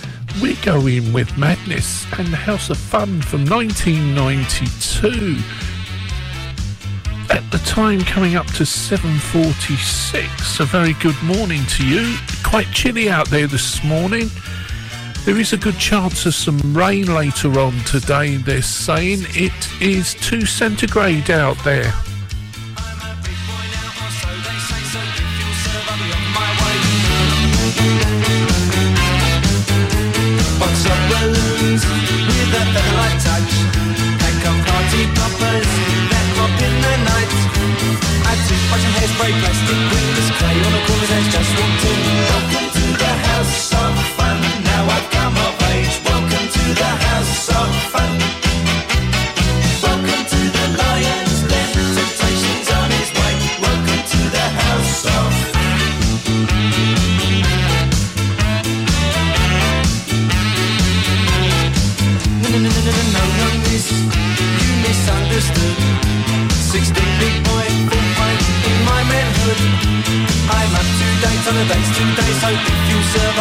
We 0.43 0.57
go 0.57 0.87
in 0.87 1.11
with 1.15 1.39
Madness 1.39 2.05
and 2.19 2.29
the 2.29 2.37
House 2.37 2.69
of 2.69 2.77
Fun 2.77 3.23
from 3.23 3.47
1992. 3.47 5.39
At 7.35 7.51
the 7.51 7.57
time, 7.65 8.03
coming 8.03 8.37
up 8.37 8.47
to 8.49 8.67
7:46. 8.67 10.61
A 10.61 10.67
very 10.67 10.93
good 10.95 11.21
morning 11.23 11.65
to 11.65 11.87
you. 11.87 12.15
Quite 12.45 12.71
chilly 12.73 13.09
out 13.09 13.31
there 13.31 13.47
this 13.47 13.83
morning. 13.83 14.31
There 15.25 15.39
is 15.39 15.55
a 15.55 15.57
good 15.57 15.79
chance 15.79 16.27
of 16.27 16.35
some 16.35 16.61
rain 16.75 17.07
later 17.07 17.59
on 17.59 17.73
today. 17.85 18.37
They're 18.37 18.61
saying 18.61 19.25
it 19.31 19.69
is 19.81 20.13
two 20.13 20.45
centigrade 20.45 21.31
out 21.31 21.57
there. 21.65 21.95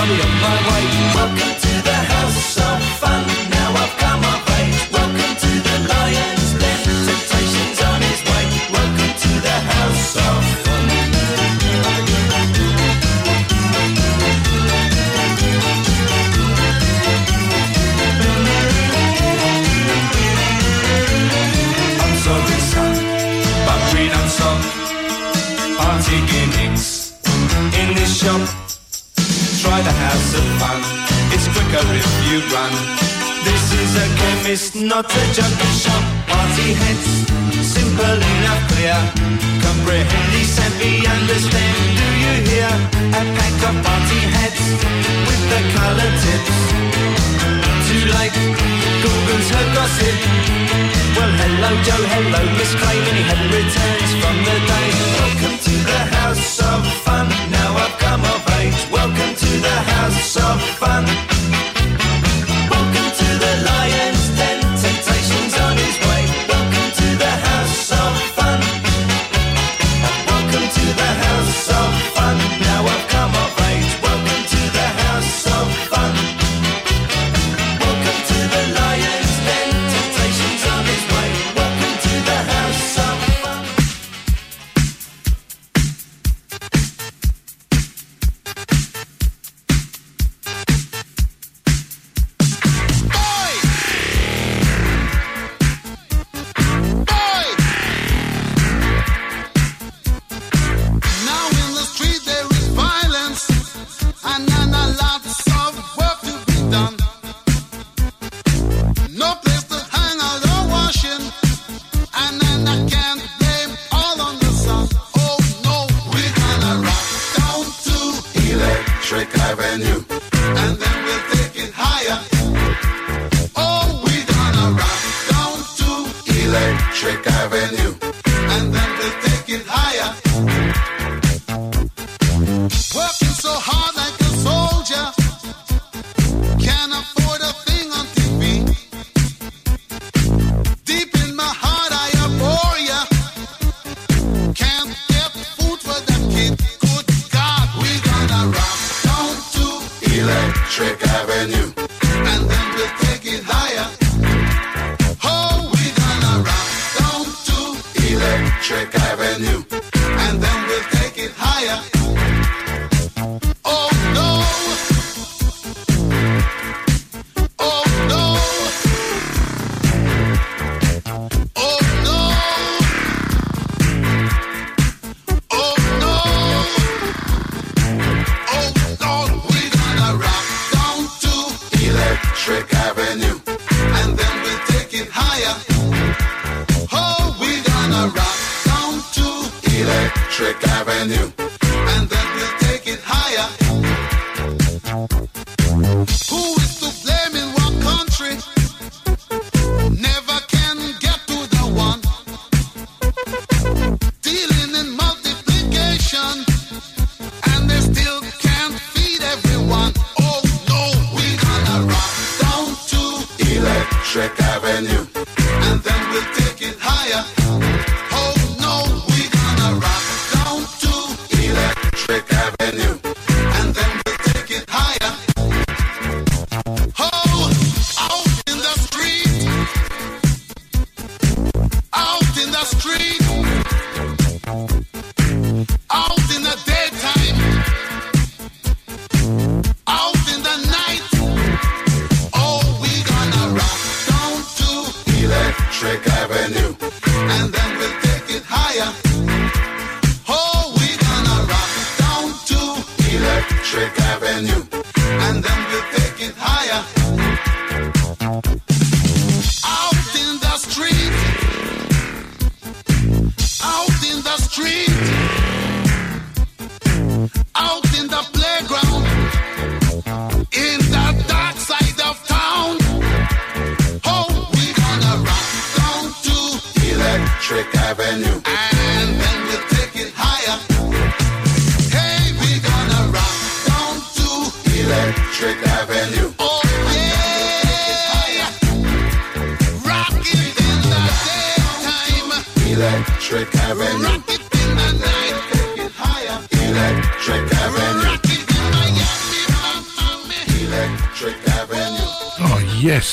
You 0.07 0.48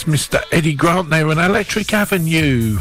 Mr. 0.06 0.40
Eddie 0.52 0.74
Grant 0.74 1.10
there 1.10 1.28
on 1.28 1.38
Electric 1.38 1.92
Avenue. 1.92 2.78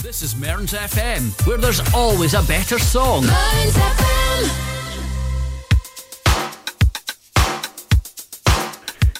This 0.00 0.22
is 0.22 0.34
Mearns 0.34 0.72
FM, 0.72 1.46
where 1.46 1.58
there's 1.58 1.82
always 1.92 2.32
a 2.32 2.42
better 2.44 2.78
song. 2.78 3.24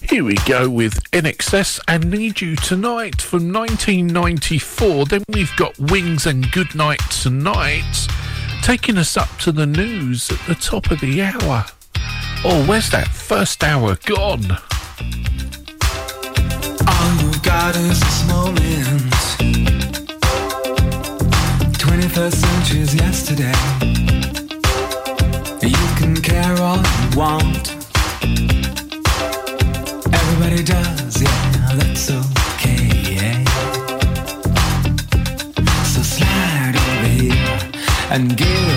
Here 0.08 0.24
we 0.24 0.34
go 0.46 0.70
with 0.70 0.94
INXS 1.10 1.78
and 1.88 2.10
Need 2.10 2.40
You 2.40 2.56
Tonight 2.56 3.20
from 3.20 3.52
1994. 3.52 5.04
Then 5.04 5.24
we've 5.28 5.54
got 5.56 5.78
Wings 5.78 6.24
and 6.24 6.50
Goodnight 6.52 7.00
Tonight, 7.10 8.08
taking 8.62 8.96
us 8.96 9.18
up 9.18 9.36
to 9.40 9.52
the 9.52 9.66
news 9.66 10.30
at 10.32 10.38
the 10.46 10.54
top 10.54 10.90
of 10.90 11.00
the 11.00 11.22
hour. 11.22 11.66
Oh, 12.46 12.64
where's 12.66 12.88
that 12.92 13.08
first 13.08 13.62
hour 13.62 13.98
gone? 14.06 14.56
hardest 17.64 18.28
moments. 18.28 19.36
21st 21.82 22.36
century's 22.44 22.94
yesterday. 22.94 23.58
You 25.62 25.86
can 25.98 26.14
care 26.20 26.56
all 26.60 26.76
you 26.76 27.08
want. 27.16 27.64
Everybody 30.20 30.62
does, 30.62 31.22
yeah, 31.22 31.70
that's 31.78 32.10
okay, 32.10 32.84
yeah. 33.16 33.44
So 35.92 36.02
slide 36.02 36.76
over 36.76 37.08
here 37.08 37.58
and 38.10 38.36
give. 38.36 38.73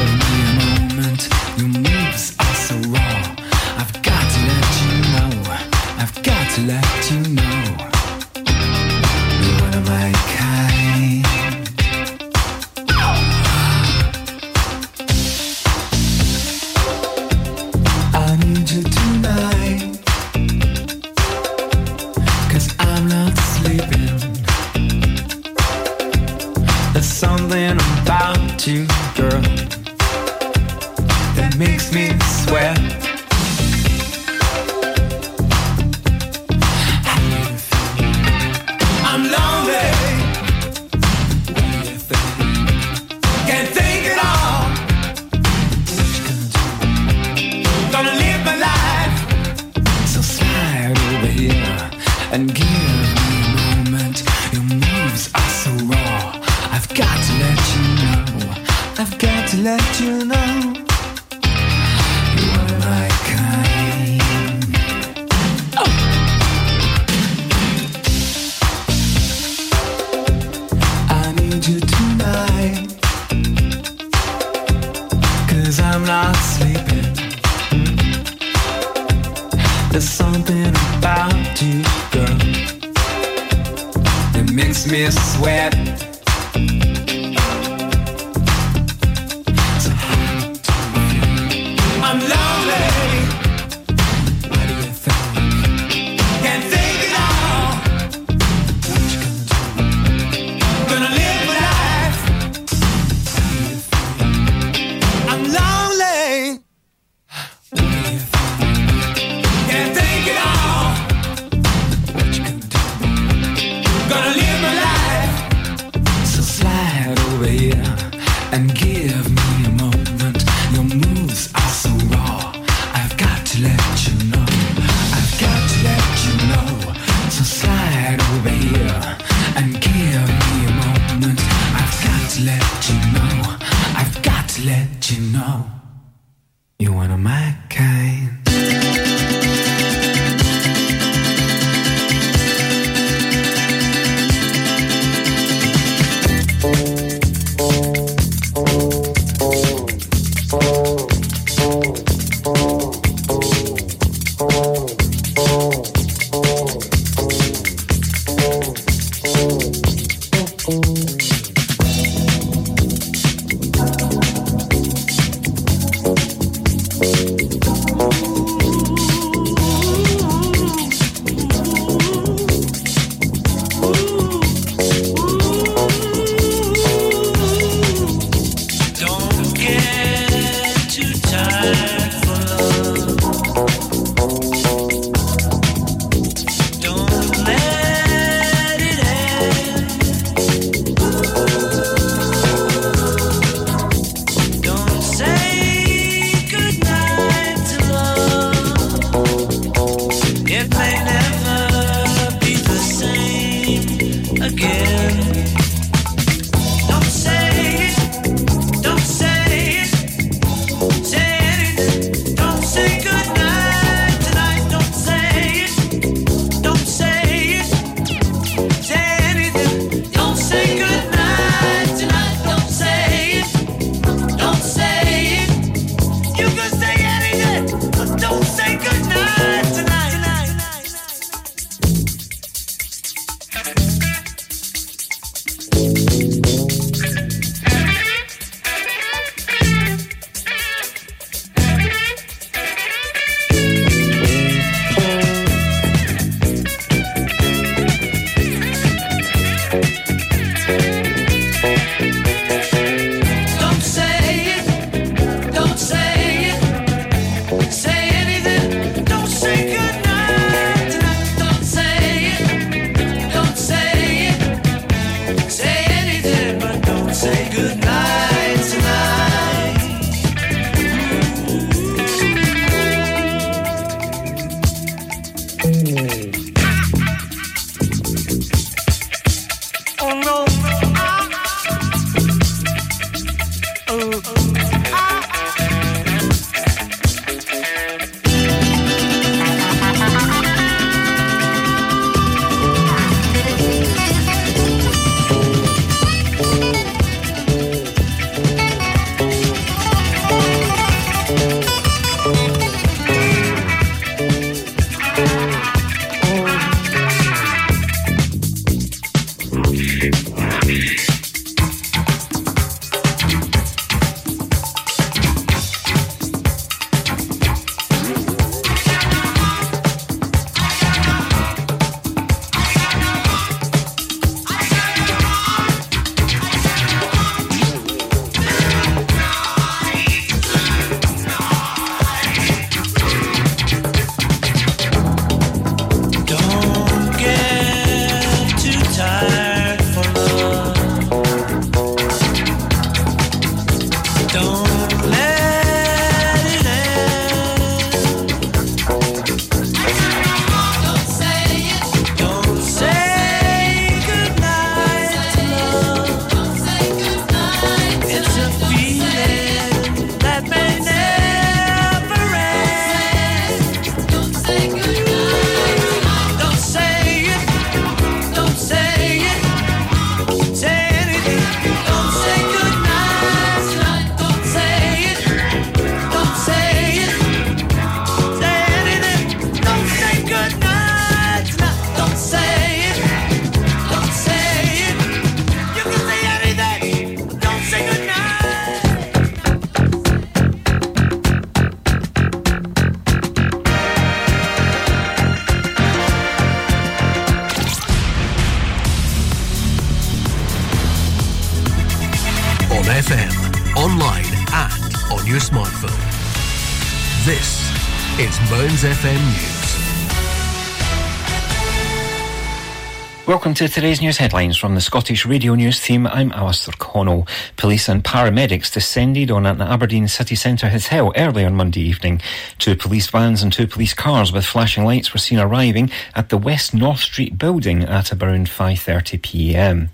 Welcome 413.28 413.56
to 413.56 413.68
today's 413.68 414.00
news 414.00 414.20
headlines 414.20 414.56
from 414.56 414.74
the 414.74 414.80
Scottish 414.80 415.26
Radio 415.26 415.54
News 415.54 415.84
team. 415.84 416.08
I'm 416.08 416.32
Alistair 416.32 416.74
Connell. 416.80 417.28
Police 417.58 417.90
and 417.90 418.02
paramedics 418.02 418.72
descended 418.72 419.32
on 419.32 419.46
an 419.46 419.62
Aberdeen 419.62 420.08
city 420.08 420.36
centre 420.36 420.70
hotel 420.70 421.12
early 421.18 421.44
on 421.44 421.54
Monday 421.54 421.82
evening. 421.82 422.22
Two 422.58 422.78
police 422.78 423.08
vans 423.08 423.44
and 423.44 423.52
two 423.52 423.68
police 423.68 423.94
cars 423.94 424.32
with 424.32 424.46
flashing 424.46 424.86
lights 424.86 425.12
were 425.12 425.20
seen 425.20 425.40
arriving 425.40 425.92
at 426.16 426.30
the 426.30 426.38
West 426.38 426.74
North 426.74 427.02
Street 427.02 427.38
building 427.38 427.84
at 427.84 428.14
around 428.14 428.48
5.30pm. 428.48 429.90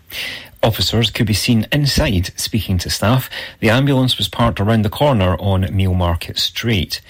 Officers 0.64 1.10
could 1.10 1.28
be 1.28 1.34
seen 1.34 1.68
inside 1.74 2.32
speaking 2.40 2.78
to 2.78 2.90
staff. 2.90 3.30
The 3.60 3.70
ambulance 3.70 4.18
was 4.18 4.30
parked 4.30 4.62
around 4.62 4.84
the 4.84 4.90
corner 4.90 5.36
on 5.38 5.64
Mealmarket 5.64 6.40
Street. 6.40 7.02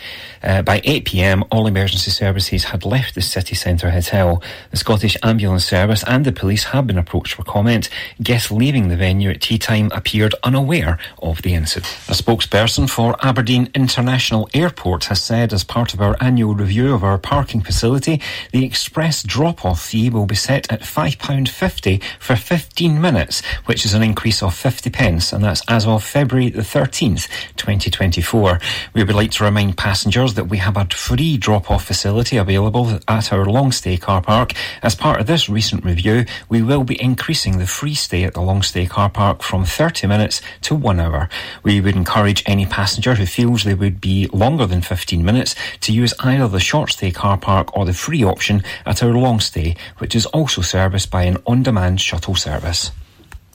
Uh, 0.41 0.63
by 0.63 0.81
8pm, 0.81 1.47
all 1.51 1.67
emergency 1.67 2.09
services 2.09 2.63
had 2.65 2.83
left 2.83 3.13
the 3.13 3.21
city 3.21 3.53
centre 3.53 3.91
hotel. 3.91 4.41
The 4.71 4.77
Scottish 4.77 5.15
Ambulance 5.21 5.65
Service 5.65 6.03
and 6.07 6.25
the 6.25 6.31
police 6.31 6.63
have 6.65 6.87
been 6.87 6.97
approached 6.97 7.35
for 7.35 7.43
comment. 7.43 7.89
Guests 8.23 8.49
leaving 8.49 8.87
the 8.87 8.97
venue 8.97 9.29
at 9.29 9.41
tea 9.41 9.59
time 9.59 9.91
appeared 9.93 10.33
unaware 10.43 10.97
of 11.21 11.43
the 11.43 11.53
incident. 11.53 11.93
A 12.07 12.13
spokesperson 12.13 12.89
for 12.89 13.15
Aberdeen 13.23 13.69
International 13.75 14.49
Airport 14.55 15.05
has 15.05 15.21
said 15.21 15.53
as 15.53 15.63
part 15.63 15.93
of 15.93 16.01
our 16.01 16.17
annual 16.19 16.55
review 16.55 16.91
of 16.91 17.03
our 17.03 17.19
parking 17.19 17.61
facility, 17.61 18.19
the 18.51 18.65
express 18.65 19.21
drop-off 19.21 19.79
fee 19.79 20.09
will 20.09 20.25
be 20.25 20.33
set 20.33 20.71
at 20.71 20.81
£5.50 20.81 22.01
for 22.19 22.35
15 22.35 22.99
minutes 22.99 23.42
which 23.65 23.85
is 23.85 23.93
an 23.93 24.03
increase 24.03 24.41
of 24.43 24.53
50 24.53 24.89
pence, 24.89 25.33
and 25.33 25.43
that's 25.43 25.61
as 25.67 25.85
of 25.85 26.03
February 26.03 26.49
the 26.49 26.61
13th, 26.61 27.27
2024. 27.57 28.59
We 28.93 29.03
would 29.03 29.15
like 29.15 29.31
to 29.31 29.43
remind 29.43 29.77
passengers 29.77 30.33
that 30.35 30.45
we 30.45 30.57
have 30.57 30.77
a 30.77 30.85
free 30.85 31.37
drop-off 31.37 31.85
facility 31.85 32.37
available 32.37 32.99
at 33.07 33.31
our 33.33 33.45
long 33.45 33.71
stay 33.71 33.97
car 33.97 34.21
park. 34.21 34.53
As 34.81 34.95
part 34.95 35.19
of 35.19 35.27
this 35.27 35.49
recent 35.49 35.83
review, 35.83 36.25
we 36.49 36.61
will 36.61 36.83
be 36.83 37.01
increasing 37.01 37.57
the 37.57 37.67
free 37.67 37.95
stay 37.95 38.23
at 38.23 38.33
the 38.33 38.41
long 38.41 38.61
stay 38.61 38.85
car 38.85 39.09
park 39.09 39.41
from 39.41 39.65
30 39.65 40.07
minutes 40.07 40.41
to 40.61 40.75
one 40.75 40.99
hour. 40.99 41.29
We 41.63 41.81
would 41.81 41.95
encourage 41.95 42.43
any 42.45 42.65
passenger 42.65 43.15
who 43.15 43.25
feels 43.25 43.63
they 43.63 43.73
would 43.73 44.01
be 44.01 44.27
longer 44.27 44.65
than 44.65 44.81
15 44.81 45.23
minutes 45.23 45.55
to 45.81 45.93
use 45.93 46.13
either 46.19 46.47
the 46.47 46.59
short 46.59 46.91
stay 46.91 47.11
car 47.11 47.37
park 47.37 47.75
or 47.75 47.85
the 47.85 47.93
free 47.93 48.23
option 48.23 48.63
at 48.85 49.03
our 49.03 49.13
long 49.13 49.39
stay, 49.39 49.75
which 49.97 50.15
is 50.15 50.25
also 50.27 50.61
serviced 50.61 51.11
by 51.11 51.23
an 51.23 51.37
on-demand 51.45 51.99
shuttle 52.01 52.35
service. 52.35 52.91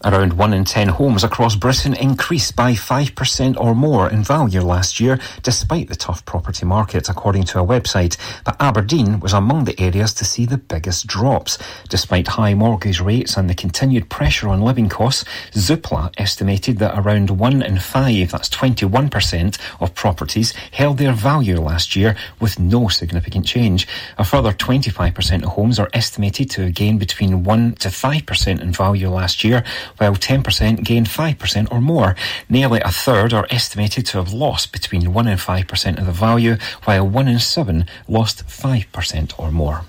Around 0.05 0.35
1 0.35 0.53
in 0.53 0.65
10 0.65 0.89
homes 0.91 1.25
across 1.25 1.57
Britain 1.57 1.93
increased 1.93 2.55
by 2.55 2.73
5% 2.75 3.57
or 3.59 3.75
more 3.75 4.09
in 4.09 4.23
value 4.23 4.61
last 4.61 5.01
year, 5.01 5.19
despite 5.43 5.89
the 5.89 5.97
tough 5.97 6.25
property 6.25 6.65
market, 6.65 7.09
according 7.09 7.43
to 7.45 7.59
a 7.59 7.67
website. 7.67 8.17
But 8.45 8.55
Aberdeen 8.61 9.19
was 9.19 9.33
among 9.33 9.65
the 9.65 9.79
areas 9.81 10.15
to 10.15 10.25
see 10.25 10.47
the 10.47 10.57
biggest 10.57 11.09
drops. 11.09 11.59
Despite 11.89 12.29
high 12.29 12.55
mortgage 12.55 13.01
rates 13.01 13.37
and 13.37 13.51
the 13.51 13.57
continued 13.57 14.09
pressure 14.09 14.49
on 14.49 14.63
living 14.63 14.89
costs, 14.89 15.25
Zoopla 15.51 16.15
estimated 16.17 16.79
that 16.79 16.97
around 16.97 17.31
1 17.31 17.63
in 17.63 17.81
5, 17.81 18.31
that's 18.31 18.49
21%, 18.51 19.59
of 19.81 19.95
properties 19.97 20.53
held 20.71 20.99
their 20.99 21.13
value 21.13 21.61
last 21.61 21.97
year 21.97 22.17
with 22.41 22.61
no 22.61 22.87
significant 22.87 23.47
change. 23.47 23.89
A 24.17 24.25
further 24.25 24.53
25% 24.53 25.43
of 25.43 25.49
homes 25.51 25.81
are 25.81 25.91
estimated 25.93 26.51
to 26.51 26.63
have 26.63 26.75
gained 26.75 27.01
between 27.01 27.43
1 27.43 27.75
to 27.77 27.89
5% 27.89 28.61
in 28.61 28.73
value 28.73 29.11
last 29.11 29.43
year 29.43 29.65
while 29.97 30.15
10% 30.15 30.85
gained 30.85 31.09
5% 31.09 31.73
or 31.73 31.81
more. 31.81 32.15
Nearly 32.49 32.81
a 32.81 32.91
third 32.91 33.33
are 33.33 33.47
estimated 33.51 34.07
to 34.07 34.19
have 34.19 34.33
lost 34.33 34.73
between 34.73 35.13
1 35.13 35.27
and 35.27 35.41
5% 35.41 35.99
of 35.99 36.07
the 36.07 36.13
value, 36.13 36.57
while 36.85 37.09
1 37.09 37.29
in 37.29 37.39
7 37.39 37.87
lost 38.07 38.47
5% 38.47 39.39
or 39.39 39.51
more. 39.51 39.83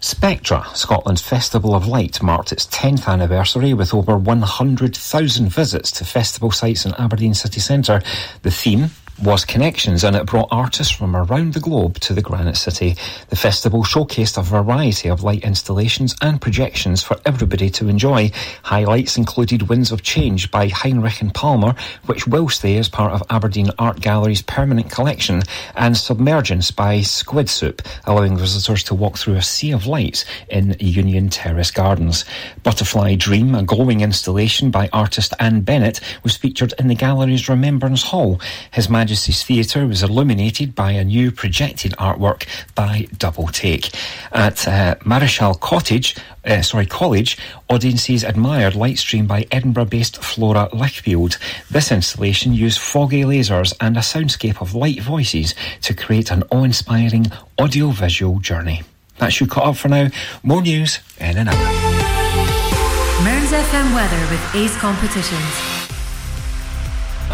Spectra, 0.00 0.66
Scotland's 0.74 1.22
Festival 1.22 1.74
of 1.74 1.86
Light, 1.86 2.22
marked 2.22 2.52
its 2.52 2.66
10th 2.66 3.08
anniversary 3.08 3.72
with 3.72 3.94
over 3.94 4.18
100,000 4.18 5.48
visits 5.48 5.90
to 5.92 6.04
festival 6.04 6.50
sites 6.50 6.84
in 6.84 6.92
Aberdeen 6.96 7.32
city 7.32 7.58
centre. 7.58 8.02
The 8.42 8.50
theme, 8.50 8.90
was 9.22 9.44
Connections 9.44 10.02
and 10.02 10.16
it 10.16 10.26
brought 10.26 10.48
artists 10.50 10.92
from 10.92 11.14
around 11.14 11.54
the 11.54 11.60
globe 11.60 11.98
to 12.00 12.12
the 12.12 12.22
Granite 12.22 12.56
City. 12.56 12.96
The 13.28 13.36
festival 13.36 13.84
showcased 13.84 14.36
a 14.36 14.42
variety 14.42 15.08
of 15.08 15.22
light 15.22 15.44
installations 15.44 16.14
and 16.20 16.40
projections 16.40 17.02
for 17.02 17.16
everybody 17.24 17.70
to 17.70 17.88
enjoy. 17.88 18.32
Highlights 18.62 19.16
included 19.16 19.68
Winds 19.68 19.92
of 19.92 20.02
Change 20.02 20.50
by 20.50 20.68
Heinrich 20.68 21.20
and 21.20 21.32
Palmer, 21.32 21.74
which 22.06 22.26
will 22.26 22.48
stay 22.48 22.76
as 22.76 22.88
part 22.88 23.12
of 23.12 23.22
Aberdeen 23.30 23.70
Art 23.78 24.00
Gallery's 24.00 24.42
permanent 24.42 24.90
collection, 24.90 25.42
and 25.76 25.96
Submergence 25.96 26.70
by 26.70 26.98
Squidsoup, 26.98 27.86
allowing 28.04 28.36
visitors 28.36 28.82
to 28.84 28.94
walk 28.94 29.16
through 29.16 29.36
a 29.36 29.42
sea 29.42 29.72
of 29.72 29.86
lights 29.86 30.24
in 30.48 30.76
Union 30.80 31.28
Terrace 31.28 31.70
Gardens. 31.70 32.24
Butterfly 32.62 33.14
Dream, 33.14 33.54
a 33.54 33.62
glowing 33.62 34.00
installation 34.00 34.70
by 34.70 34.88
artist 34.92 35.34
Anne 35.38 35.60
Bennett, 35.60 36.00
was 36.22 36.36
featured 36.36 36.74
in 36.78 36.88
the 36.88 36.94
gallery's 36.94 37.48
Remembrance 37.48 38.02
Hall. 38.02 38.40
His 38.72 38.88
Majesty's 39.04 39.42
Theatre 39.42 39.86
was 39.86 40.02
illuminated 40.02 40.74
by 40.74 40.92
a 40.92 41.04
new 41.04 41.30
projected 41.30 41.92
artwork 41.98 42.46
by 42.74 43.06
Double 43.18 43.48
Take. 43.48 43.90
At 44.32 44.66
uh, 44.66 44.94
Marischal 45.04 45.60
Cottage, 45.60 46.16
uh, 46.46 46.62
sorry, 46.62 46.86
College, 46.86 47.36
audiences 47.68 48.24
admired 48.24 48.72
Lightstream 48.72 49.28
by 49.28 49.46
Edinburgh-based 49.50 50.24
Flora 50.24 50.70
Lichfield. 50.72 51.36
This 51.70 51.92
installation 51.92 52.54
used 52.54 52.78
foggy 52.78 53.24
lasers 53.24 53.74
and 53.78 53.98
a 53.98 54.00
soundscape 54.00 54.62
of 54.62 54.74
light 54.74 55.02
voices 55.02 55.54
to 55.82 55.92
create 55.92 56.30
an 56.30 56.42
awe-inspiring 56.50 57.26
audio-visual 57.58 58.38
journey. 58.38 58.84
That's 59.18 59.38
you 59.38 59.46
cut 59.46 59.64
up 59.64 59.76
for 59.76 59.88
now. 59.90 60.08
More 60.42 60.62
news 60.62 61.00
in 61.20 61.36
an 61.36 61.48
hour. 61.48 61.56
Mearns 63.22 63.52
FM 63.52 63.94
weather 63.94 64.30
with 64.30 64.54
Ace 64.54 64.76
Competitions. 64.78 65.83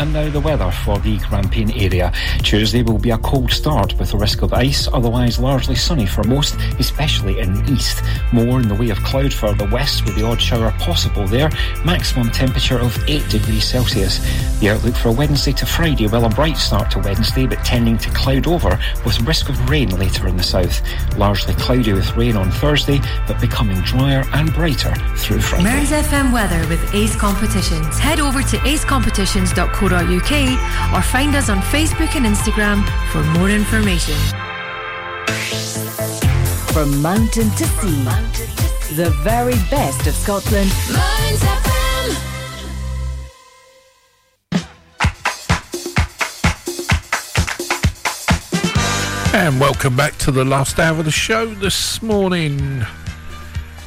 And 0.00 0.14
now 0.14 0.30
the 0.30 0.40
weather 0.40 0.70
for 0.70 0.98
the 0.98 1.18
Grampian 1.18 1.70
area. 1.72 2.10
Tuesday 2.42 2.82
will 2.82 2.96
be 2.96 3.10
a 3.10 3.18
cold 3.18 3.50
start 3.50 3.98
with 3.98 4.14
a 4.14 4.16
risk 4.16 4.40
of 4.40 4.54
ice, 4.54 4.88
otherwise 4.94 5.38
largely 5.38 5.74
sunny 5.74 6.06
for 6.06 6.24
most, 6.24 6.54
especially 6.78 7.38
in 7.38 7.52
the 7.52 7.72
east. 7.72 8.02
More 8.32 8.60
in 8.60 8.68
the 8.68 8.74
way 8.74 8.88
of 8.88 8.96
cloud 9.04 9.30
for 9.30 9.52
the 9.52 9.66
west 9.66 10.06
with 10.06 10.16
the 10.16 10.24
odd 10.24 10.40
shower 10.40 10.70
possible 10.78 11.26
there. 11.26 11.50
Maximum 11.84 12.30
temperature 12.30 12.78
of 12.78 12.96
8 13.06 13.28
degrees 13.28 13.64
Celsius. 13.64 14.20
The 14.60 14.70
outlook 14.70 14.94
for 14.94 15.12
Wednesday 15.12 15.52
to 15.52 15.66
Friday, 15.66 16.06
well 16.06 16.24
a 16.24 16.30
bright 16.30 16.56
start 16.56 16.90
to 16.92 16.98
Wednesday 17.00 17.46
but 17.46 17.62
tending 17.62 17.98
to 17.98 18.08
cloud 18.10 18.46
over 18.46 18.80
with 19.04 19.20
risk 19.20 19.50
of 19.50 19.68
rain 19.68 19.90
later 19.98 20.26
in 20.28 20.36
the 20.38 20.42
south. 20.42 20.80
Largely 21.18 21.52
cloudy 21.54 21.92
with 21.92 22.16
rain 22.16 22.38
on 22.38 22.50
Thursday 22.50 23.00
but 23.28 23.38
becoming 23.38 23.78
drier 23.82 24.24
and 24.32 24.50
brighter 24.54 24.94
through 25.16 25.42
Friday. 25.42 25.64
Mearns 25.64 25.90
FM 25.90 26.32
weather 26.32 26.66
with 26.68 26.94
Ace 26.94 27.16
Competitions. 27.16 27.98
Head 27.98 28.18
over 28.18 28.42
to 28.42 28.56
acecompetitions.co.uk 29.90 30.94
or 30.94 31.02
find 31.02 31.34
us 31.34 31.48
on 31.48 31.58
Facebook 31.58 32.14
and 32.16 32.26
Instagram 32.26 32.84
for 33.10 33.22
more 33.38 33.50
information. 33.50 34.14
From 36.72 37.02
mountain 37.02 37.50
to 37.50 37.64
sea, 37.64 38.04
the 38.94 39.10
very 39.22 39.54
best 39.70 40.06
of 40.06 40.14
Scotland. 40.14 40.70
And 49.32 49.60
welcome 49.60 49.96
back 49.96 50.16
to 50.18 50.32
the 50.32 50.44
last 50.44 50.78
hour 50.78 50.98
of 50.98 51.04
the 51.04 51.10
show 51.10 51.46
this 51.46 52.02
morning. 52.02 52.84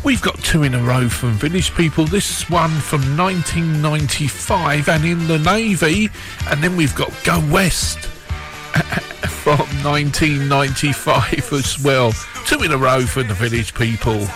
We've 0.04 0.22
got 0.22 0.38
two 0.40 0.64
in 0.64 0.74
a 0.74 0.84
row 0.84 1.08
from 1.08 1.32
Village 1.36 1.74
People. 1.76 2.04
This 2.04 2.42
is 2.42 2.50
one 2.50 2.72
from 2.82 3.16
1995 3.16 4.90
and 4.90 5.06
in 5.06 5.28
the 5.28 5.40
Navy. 5.40 6.10
And 6.48 6.62
then 6.62 6.76
we've 6.76 6.94
got 6.94 7.14
Go 7.24 7.40
West 7.50 8.00
from 9.44 9.60
1995 9.82 11.54
as 11.54 11.82
well. 11.82 12.12
Two 12.46 12.64
in 12.64 12.74
a 12.74 12.78
row 12.78 13.06
from 13.06 13.30
the 13.30 13.34
Village 13.34 13.74
People. 13.74 14.28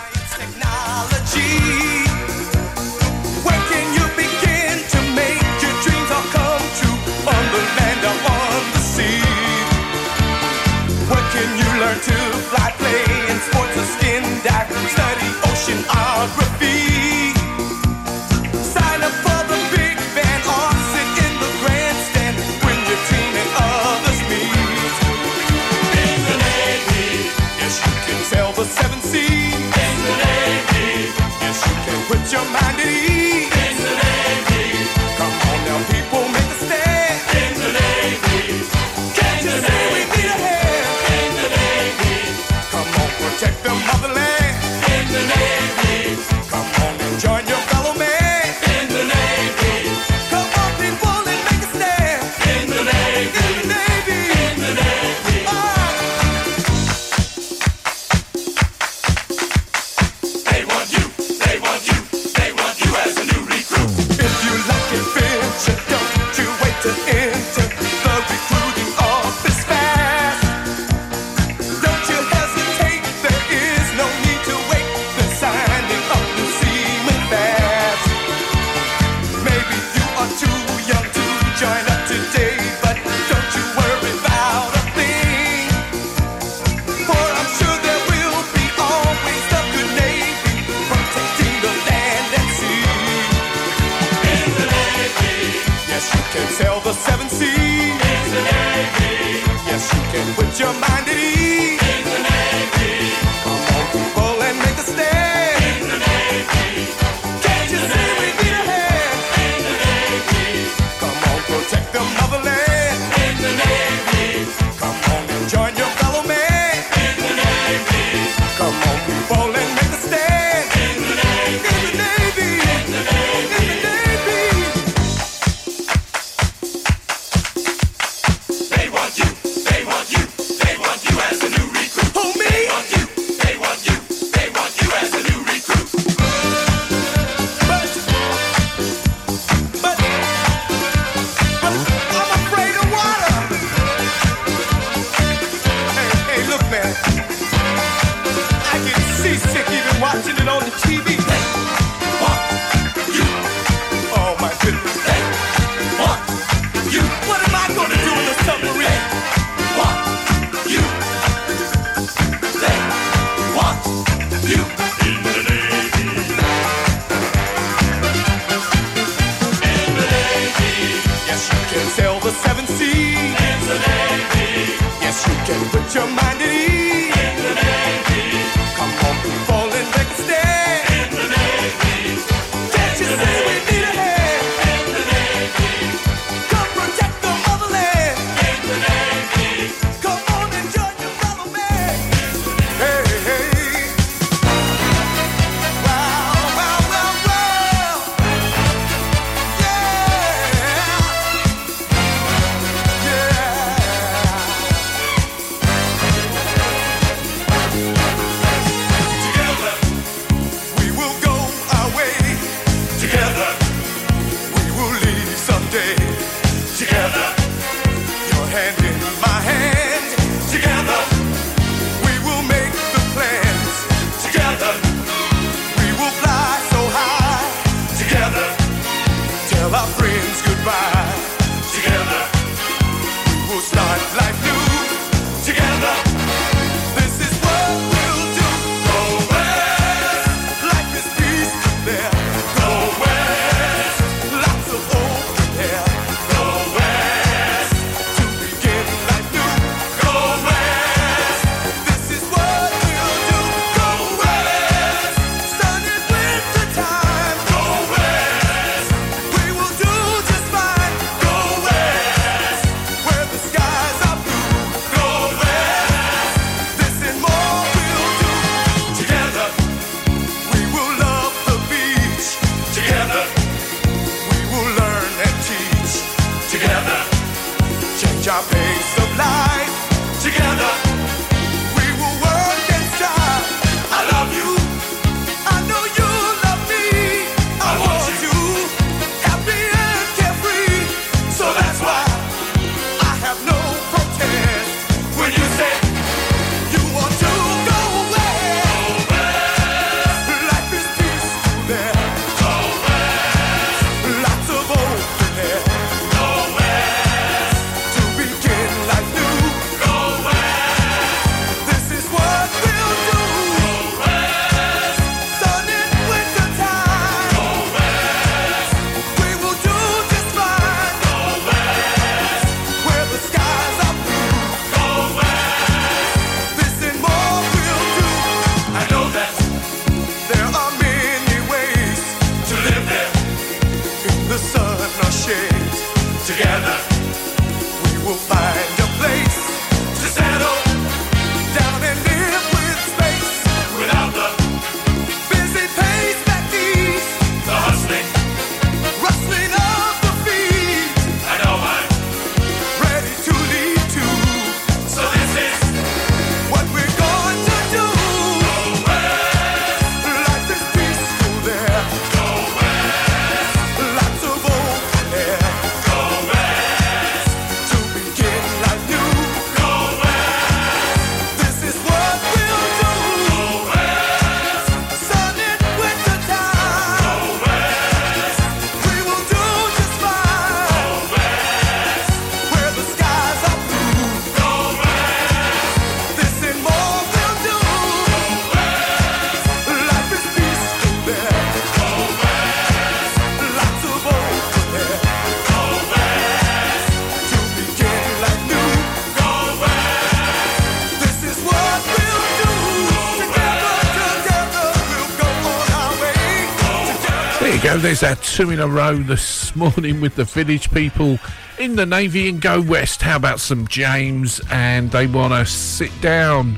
There's 407.79 408.01
our 408.01 408.15
two 408.15 408.49
in 408.49 408.59
a 408.59 408.67
row 408.67 408.97
this 408.97 409.55
morning 409.55 410.01
with 410.01 410.15
the 410.15 410.23
village 410.23 410.71
people 410.71 411.19
in 411.59 411.75
the 411.75 411.85
Navy 411.85 412.27
and 412.27 412.41
Go 412.41 412.59
West. 412.59 413.01
How 413.01 413.15
about 413.15 413.39
some 413.39 413.67
James? 413.67 414.41
And 414.51 414.91
they 414.91 415.05
want 415.05 415.33
to 415.33 415.45
sit 415.45 415.91
down. 416.01 416.57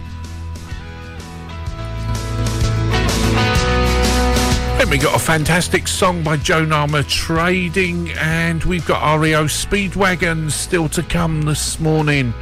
Then 4.77 4.89
we 4.89 4.97
got 4.97 5.15
a 5.15 5.19
fantastic 5.19 5.87
song 5.87 6.23
by 6.23 6.37
Joan 6.37 6.69
Armatrading, 6.69 8.15
and 8.15 8.63
we've 8.63 8.87
got 8.87 9.19
REO 9.19 9.43
Speedwagon 9.43 10.49
still 10.49 10.87
to 10.89 11.03
come 11.03 11.41
this 11.41 11.79
morning. 11.79 12.33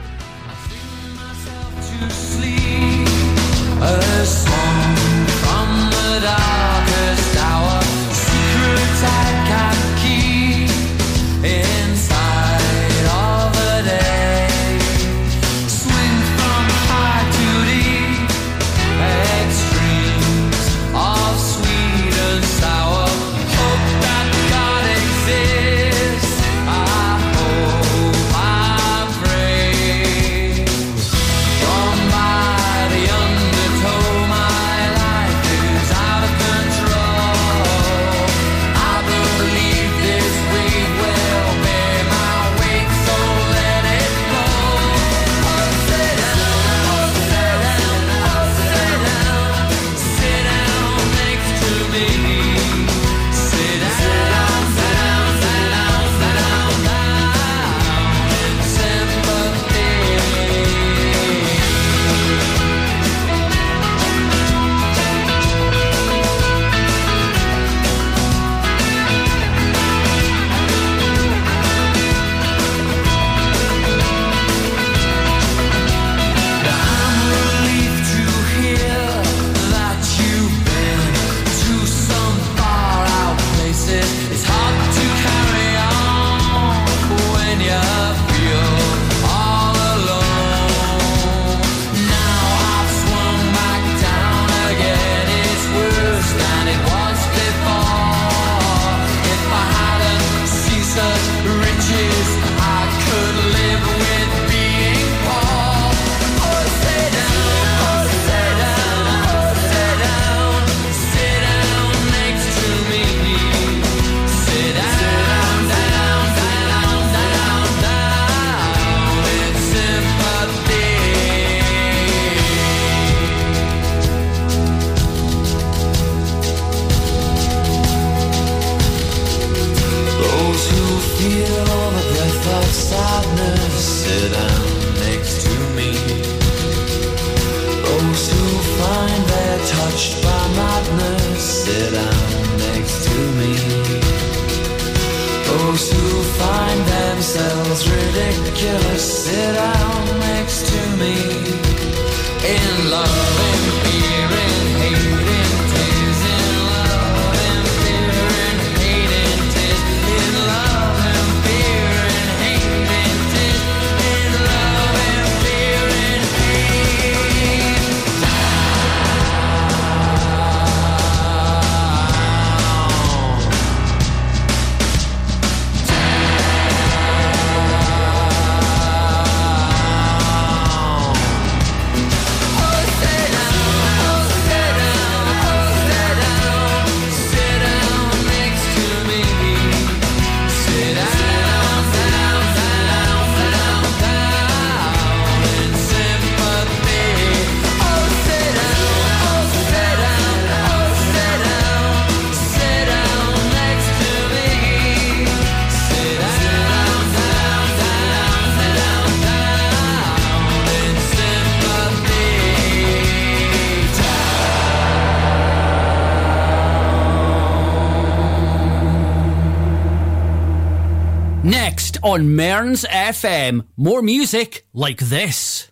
Next 221.43 221.99
on 222.01 222.35
Mearns 222.35 222.84
FM, 222.84 223.68
more 223.77 224.01
music 224.01 224.65
like 224.73 224.97
this. 224.97 225.72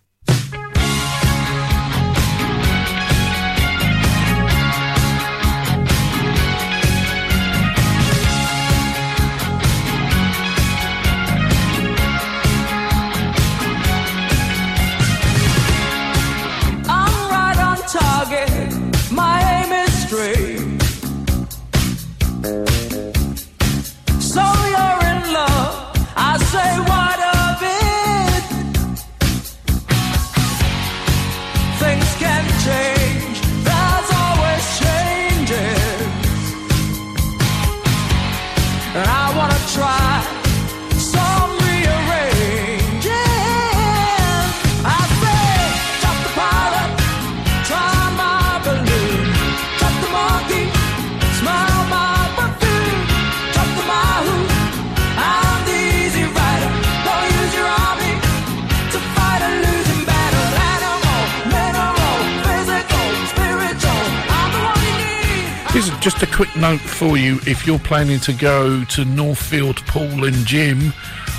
just 66.06 66.22
a 66.22 66.36
quick 66.36 66.54
note 66.54 66.80
for 66.80 67.16
you 67.16 67.40
if 67.48 67.66
you're 67.66 67.80
planning 67.80 68.20
to 68.20 68.32
go 68.32 68.84
to 68.84 69.04
Northfield 69.04 69.78
Pool 69.88 70.24
and 70.24 70.46
Gym, 70.46 70.92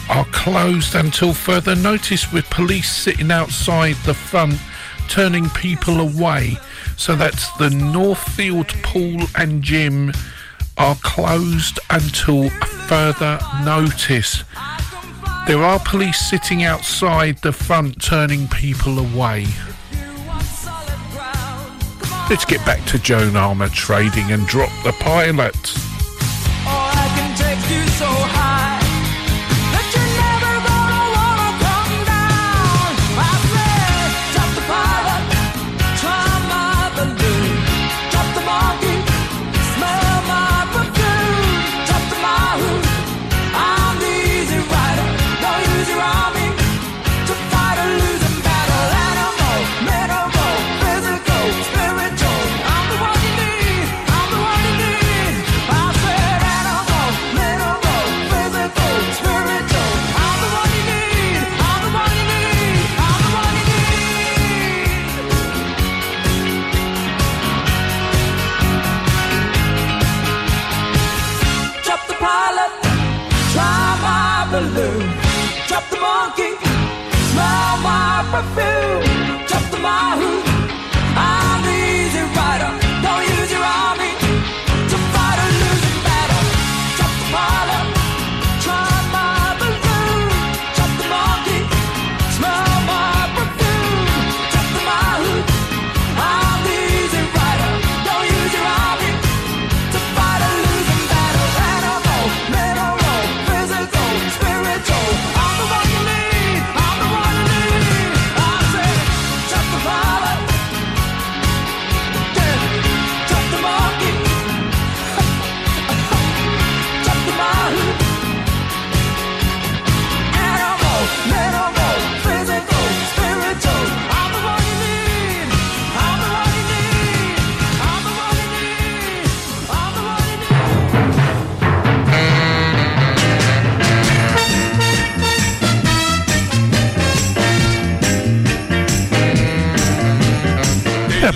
are 0.10 0.26
closed 0.26 0.94
until 0.94 1.34
further 1.34 1.74
notice 1.74 2.34
with 2.34 2.44
police 2.50 2.94
sitting 2.94 3.32
outside 3.32 3.96
the 4.04 4.14
front 4.14 4.60
turning 5.08 5.50
people 5.52 6.02
away. 6.02 6.58
So 6.98 7.16
that's 7.16 7.50
the 7.54 7.70
Northfield 7.70 8.68
Pool 8.84 9.22
and 9.36 9.64
Gym 9.64 10.12
are 10.78 10.96
closed 10.96 11.80
until 11.90 12.50
further 12.90 13.40
notice. 13.64 14.44
There 15.48 15.64
are 15.64 15.80
police 15.80 16.20
sitting 16.20 16.66
outside 16.66 17.38
the 17.38 17.54
front 17.54 18.04
turning 18.04 18.50
people 18.50 19.00
away. 19.00 19.48
Let's 22.30 22.44
get 22.44 22.66
back 22.66 22.84
to 22.88 23.00
Joan 23.00 23.32
Armatrading 23.32 24.34
and 24.34 24.46
drop 24.48 24.70
the 24.84 24.92
pilot. 25.00 25.87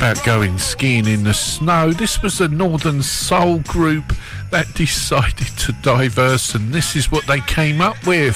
about 0.01 0.23
going 0.25 0.57
skiing 0.57 1.05
in 1.05 1.23
the 1.23 1.33
snow. 1.33 1.91
This 1.91 2.23
was 2.23 2.41
a 2.41 2.47
Northern 2.47 3.03
Soul 3.03 3.59
group 3.59 4.15
that 4.49 4.73
decided 4.73 5.45
to 5.59 5.73
diverse, 5.83 6.55
and 6.55 6.73
this 6.73 6.95
is 6.95 7.11
what 7.11 7.27
they 7.27 7.39
came 7.41 7.81
up 7.81 8.07
with. 8.07 8.35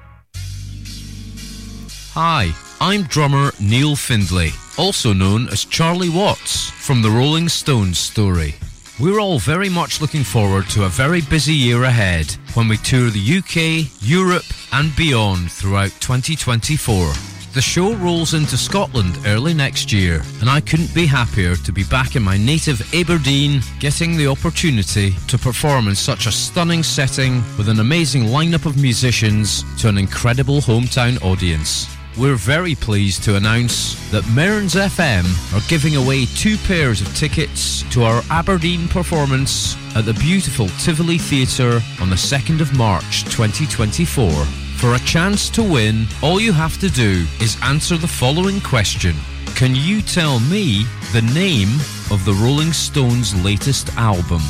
Hi, 2.23 2.53
I'm 2.79 3.01
drummer 3.05 3.51
Neil 3.59 3.95
Findlay, 3.95 4.51
also 4.77 5.11
known 5.11 5.49
as 5.49 5.65
Charlie 5.65 6.07
Watts 6.07 6.69
from 6.69 7.01
the 7.01 7.09
Rolling 7.09 7.49
Stones 7.49 7.97
story. 7.97 8.53
We're 8.99 9.19
all 9.19 9.39
very 9.39 9.69
much 9.69 10.01
looking 10.01 10.23
forward 10.23 10.69
to 10.69 10.83
a 10.83 10.89
very 10.89 11.21
busy 11.21 11.55
year 11.55 11.85
ahead 11.85 12.31
when 12.53 12.67
we 12.67 12.77
tour 12.77 13.09
the 13.09 13.37
UK, 13.39 13.91
Europe, 14.07 14.45
and 14.71 14.95
beyond 14.95 15.51
throughout 15.51 15.89
2024. 15.99 17.11
The 17.55 17.61
show 17.61 17.95
rolls 17.95 18.35
into 18.35 18.55
Scotland 18.55 19.17
early 19.25 19.55
next 19.55 19.91
year, 19.91 20.21
and 20.41 20.47
I 20.47 20.61
couldn't 20.61 20.93
be 20.93 21.07
happier 21.07 21.55
to 21.55 21.71
be 21.71 21.85
back 21.85 22.15
in 22.15 22.21
my 22.21 22.37
native 22.37 22.93
Aberdeen, 22.93 23.61
getting 23.79 24.15
the 24.15 24.27
opportunity 24.27 25.15
to 25.27 25.39
perform 25.39 25.87
in 25.87 25.95
such 25.95 26.27
a 26.27 26.31
stunning 26.31 26.83
setting 26.83 27.41
with 27.57 27.67
an 27.67 27.79
amazing 27.79 28.25
lineup 28.25 28.67
of 28.67 28.79
musicians 28.79 29.63
to 29.81 29.89
an 29.89 29.97
incredible 29.97 30.59
hometown 30.59 31.19
audience. 31.23 31.87
We're 32.17 32.35
very 32.35 32.75
pleased 32.75 33.23
to 33.23 33.35
announce 33.35 33.95
that 34.11 34.27
Mearns 34.27 34.75
FM 34.75 35.23
are 35.55 35.69
giving 35.69 35.95
away 35.95 36.25
two 36.25 36.57
pairs 36.57 37.01
of 37.01 37.15
tickets 37.15 37.83
to 37.93 38.03
our 38.03 38.21
Aberdeen 38.29 38.87
performance 38.87 39.75
at 39.95 40.05
the 40.05 40.13
beautiful 40.15 40.67
Tivoli 40.79 41.17
Theatre 41.17 41.81
on 42.01 42.09
the 42.09 42.15
2nd 42.15 42.59
of 42.59 42.75
March 42.77 43.23
2024. 43.25 44.29
For 44.77 44.95
a 44.95 44.99
chance 44.99 45.49
to 45.51 45.63
win, 45.63 46.05
all 46.21 46.41
you 46.41 46.51
have 46.53 46.79
to 46.79 46.89
do 46.89 47.25
is 47.39 47.57
answer 47.63 47.97
the 47.97 48.07
following 48.07 48.59
question 48.61 49.15
Can 49.55 49.75
you 49.75 50.01
tell 50.01 50.39
me 50.39 50.83
the 51.13 51.21
name 51.33 51.69
of 52.11 52.25
the 52.25 52.33
Rolling 52.33 52.73
Stones' 52.73 53.33
latest 53.43 53.95
album? 53.95 54.41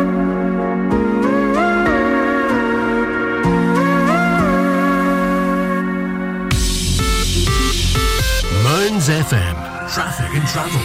FM. 9.07 9.55
Traffic 9.93 10.35
and 10.35 10.47
travel. 10.47 10.79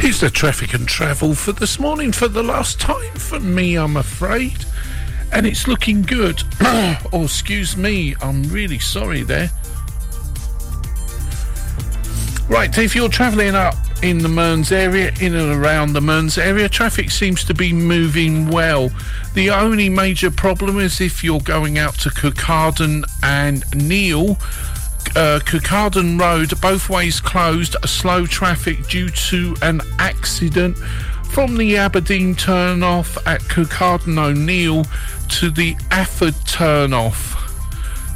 Here's 0.00 0.20
the 0.20 0.28
traffic 0.28 0.74
and 0.74 0.86
travel 0.86 1.34
for 1.34 1.52
this 1.52 1.78
morning 1.78 2.12
for 2.12 2.28
the 2.28 2.42
last 2.42 2.80
time 2.80 3.14
for 3.14 3.40
me, 3.40 3.76
I'm 3.76 3.96
afraid. 3.96 4.64
And 5.32 5.46
it's 5.46 5.66
looking 5.66 6.02
good. 6.02 6.42
oh, 6.60 7.22
excuse 7.24 7.76
me, 7.76 8.14
I'm 8.20 8.42
really 8.44 8.78
sorry 8.78 9.22
there. 9.22 9.50
Right, 12.48 12.76
if 12.76 12.94
you're 12.94 13.08
travelling 13.08 13.54
up 13.54 13.74
in 14.02 14.18
the 14.18 14.28
Mearns 14.28 14.72
area, 14.72 15.12
in 15.20 15.34
and 15.34 15.52
around 15.52 15.92
the 15.92 16.00
Mearns 16.00 16.36
area, 16.36 16.68
traffic 16.68 17.10
seems 17.10 17.44
to 17.44 17.54
be 17.54 17.72
moving 17.72 18.48
well. 18.48 18.90
The 19.34 19.50
only 19.50 19.88
major 19.88 20.30
problem 20.30 20.78
is 20.78 21.00
if 21.00 21.22
you're 21.22 21.40
going 21.40 21.78
out 21.78 21.94
to 22.00 22.10
Kirkcaldy 22.10 23.04
and 23.22 23.64
Neil, 23.74 24.36
uh, 25.14 25.40
Road, 26.18 26.60
both 26.60 26.88
ways 26.90 27.20
closed, 27.20 27.76
slow 27.84 28.26
traffic 28.26 28.86
due 28.88 29.08
to 29.08 29.54
an 29.62 29.80
accident 29.98 30.76
from 31.30 31.56
the 31.56 31.76
Aberdeen 31.76 32.34
turn 32.34 32.82
off 32.82 33.16
at 33.26 33.40
Kirkcaldy 33.42 34.18
O'Neill 34.18 34.84
to 35.30 35.50
the 35.50 35.76
Alford 35.90 36.34
turn 36.46 36.92
off. 36.92 37.41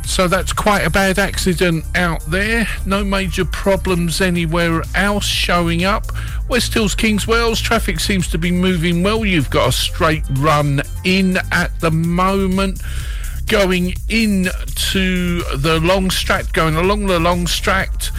So 0.06 0.28
that's 0.28 0.52
quite 0.52 0.86
a 0.86 0.90
bad 0.90 1.18
accident 1.18 1.84
out 1.94 2.24
there. 2.26 2.66
No 2.86 3.04
major 3.04 3.44
problems 3.44 4.20
anywhere 4.20 4.82
else 4.94 5.26
showing 5.26 5.84
up. 5.84 6.06
West 6.48 6.72
Hills, 6.72 6.94
Kingswells, 6.94 7.60
traffic 7.60 8.00
seems 8.00 8.28
to 8.28 8.38
be 8.38 8.50
moving 8.50 9.02
well. 9.02 9.24
You've 9.24 9.50
got 9.50 9.68
a 9.68 9.72
straight 9.72 10.24
run 10.34 10.80
in 11.04 11.38
at 11.52 11.78
the 11.80 11.90
moment. 11.90 12.80
Going 13.46 13.94
in 14.08 14.48
to 14.90 15.42
the 15.56 15.80
Lang 15.80 16.08
Stracht, 16.08 16.52
going 16.52 16.76
along 16.76 17.06
the 17.06 17.20
Lang 17.20 17.46
Stracht 17.46 18.10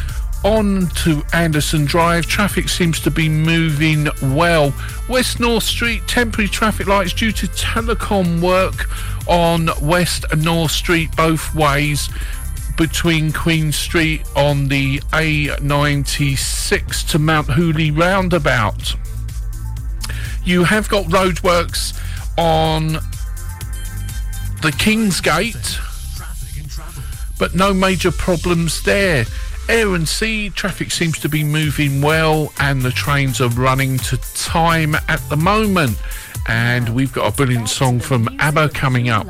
on 0.44 0.88
to 0.88 1.24
Anderson 1.34 1.86
Drive. 1.86 2.26
Traffic 2.26 2.70
seems 2.70 3.00
to 3.02 3.12
be 3.12 3.28
moving 3.30 4.08
well. 4.22 4.74
West 5.10 5.40
North 5.40 5.64
Street, 5.64 6.02
temporary 6.08 6.50
traffic 6.50 6.88
lights 6.88 7.14
due 7.14 7.32
to 7.32 7.48
telecom 7.48 8.42
work 8.42 8.90
on 9.28 9.70
West 9.82 10.26
North 10.38 10.72
Street 10.72 11.16
both 11.16 11.54
ways 11.54 12.10
between 12.78 13.34
Queen 13.34 13.72
Street 13.72 14.22
on 14.36 14.68
the 14.68 15.00
A96 15.12 17.10
to 17.10 17.20
Mounthooly 17.20 17.98
roundabout. 17.98 18.96
You 20.46 20.64
have 20.64 20.88
got 20.88 21.06
roadworks 21.06 22.00
on 22.38 22.94
the 24.62 24.72
Kingsgate, 24.72 25.80
but 27.40 27.56
no 27.56 27.74
major 27.74 28.12
problems 28.12 28.84
there. 28.84 29.26
Air 29.70 29.96
and 29.96 30.08
sea 30.08 30.50
traffic 30.50 30.92
seems 30.92 31.20
to 31.20 31.28
be 31.28 31.44
moving 31.44 32.02
well, 32.02 32.54
and 32.60 32.82
the 32.82 32.92
trains 32.92 33.42
are 33.42 33.50
running 33.50 33.98
to 34.00 34.18
time 34.34 34.96
at 35.10 35.20
the 35.30 35.36
moment. 35.36 35.98
And 36.48 36.96
we've 36.96 37.12
got 37.12 37.34
a 37.34 37.36
brilliant 37.36 37.68
song 37.68 38.00
from 38.00 38.30
ABBA 38.40 38.70
coming 38.70 39.10
up. 39.10 39.28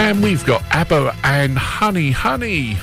And 0.00 0.22
we've 0.22 0.44
got 0.46 0.62
ABBA 0.70 1.14
and 1.24 1.58
Honey 1.58 2.12
Honey. 2.12 2.78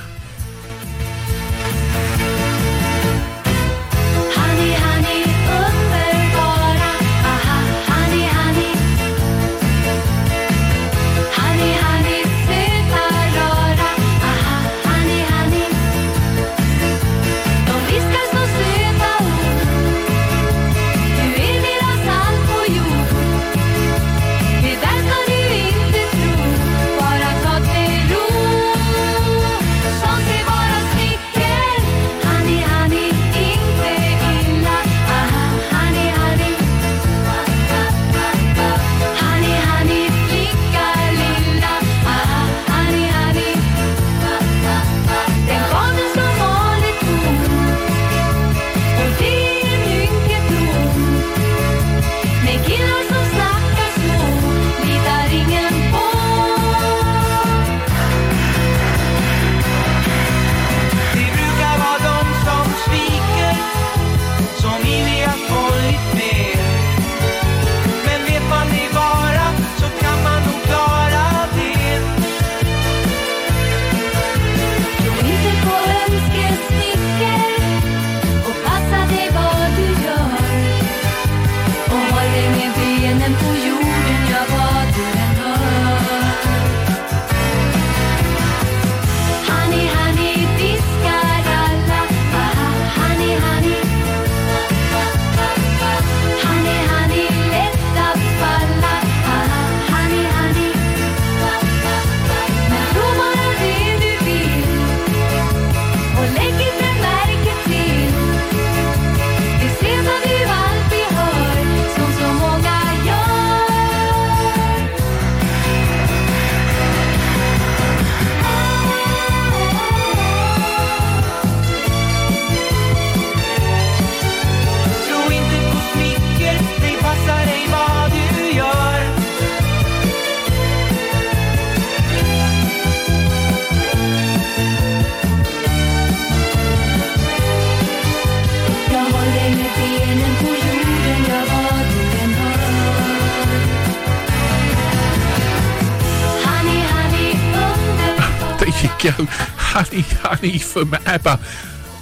Go. 149.05 149.11
Honey, 149.11 150.01
honey 150.01 150.57
from 150.57 150.95
ABBA. 151.05 151.39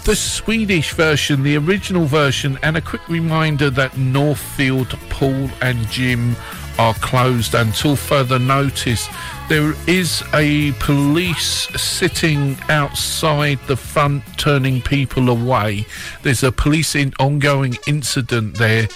The 0.06 0.16
Swedish 0.16 0.94
version, 0.94 1.44
the 1.44 1.58
original 1.58 2.06
version, 2.06 2.58
and 2.64 2.78
a 2.78 2.82
quick 2.82 3.06
reminder 3.10 3.70
that 3.72 3.98
Northfield, 3.98 4.88
Pool, 5.10 5.50
and 5.62 5.86
Gym 5.90 6.38
are 6.80 6.94
closed 6.94 7.56
until 7.56 7.98
further 7.98 8.40
notice. 8.40 9.10
There 9.50 9.74
is 9.86 10.24
a 10.34 10.72
police 10.80 11.68
sitting 11.76 12.58
outside 12.70 13.60
the 13.68 13.76
front 13.76 14.24
turning 14.38 14.82
people 14.82 15.30
away. 15.30 15.86
There's 16.22 16.44
a 16.44 16.54
police 16.54 16.96
in 16.96 17.14
ongoing 17.20 17.78
incident 17.86 18.56
there. 18.56 18.88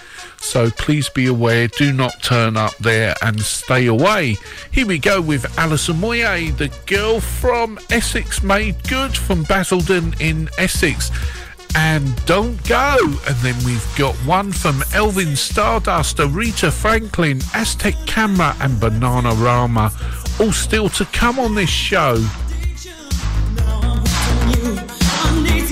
So 0.48 0.72
please 0.72 1.10
be 1.10 1.28
aware, 1.28 1.68
do 1.68 1.92
not 1.92 2.24
turn 2.24 2.56
up 2.56 2.74
there 2.78 3.16
and 3.22 3.40
stay 3.42 3.88
away. 3.88 4.38
Here 4.72 4.88
we 4.88 4.98
go 4.98 5.20
with 5.20 5.46
Alison 5.60 5.98
Moyet, 5.98 6.58
the 6.58 6.70
girl 6.86 7.20
from 7.20 7.78
Essex 7.90 8.42
made 8.42 8.82
good 8.88 9.14
from 9.14 9.44
Basildon 9.44 10.16
in 10.22 10.50
Essex. 10.58 11.12
And 11.76 12.26
don't 12.26 12.66
go. 12.66 12.96
And 13.28 13.36
then 13.44 13.58
we've 13.66 13.86
got 13.98 14.16
one 14.26 14.54
from 14.54 14.84
Alvin 14.94 15.36
Stardust, 15.36 16.16
Aretha 16.18 16.72
Franklin, 16.72 17.42
Aztec 17.54 17.96
Camera, 18.06 18.56
and 18.62 18.78
Bananarama. 18.78 19.92
All 20.40 20.54
still 20.54 20.88
to 20.90 21.04
come 21.08 21.40
on 21.40 21.56
this 21.56 21.70
show. 21.70 22.16
Need 25.44 25.68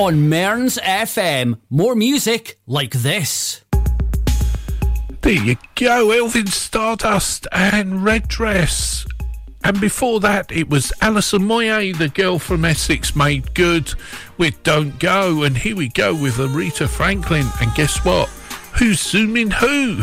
on 0.00 0.30
Mearns 0.30 0.78
FM. 0.78 1.58
More 1.68 1.94
music 1.94 2.58
like 2.66 2.92
this. 2.92 3.62
There 5.20 5.32
you 5.32 5.56
go, 5.74 6.10
Alvin 6.10 6.46
Stardust 6.46 7.46
and 7.52 8.02
Red 8.02 8.26
Dress. 8.26 9.04
And 9.62 9.78
before 9.78 10.18
that, 10.20 10.50
it 10.50 10.70
was 10.70 10.90
Alison 11.02 11.42
Moyet, 11.42 11.98
the 11.98 12.08
girl 12.08 12.38
from 12.38 12.64
Essex, 12.64 13.14
made 13.14 13.52
good 13.52 13.92
with 14.38 14.62
Don't 14.62 14.98
Go. 14.98 15.42
And 15.42 15.58
here 15.58 15.76
we 15.76 15.88
go 15.88 16.14
with 16.14 16.36
Aretha 16.36 16.88
Franklin. 16.88 17.46
And 17.60 17.74
guess 17.74 18.02
what? 18.02 18.30
Who's 18.78 19.02
zooming 19.02 19.50
who? 19.50 20.02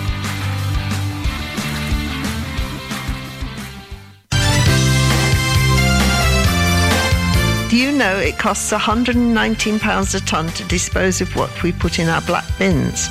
Know 8.01 8.17
it 8.17 8.39
costs 8.39 8.73
£119 8.73 10.15
a 10.15 10.19
tonne 10.25 10.47
to 10.47 10.63
dispose 10.63 11.21
of 11.21 11.35
what 11.35 11.61
we 11.61 11.71
put 11.71 11.99
in 11.99 12.09
our 12.09 12.21
black 12.21 12.45
bins? 12.57 13.07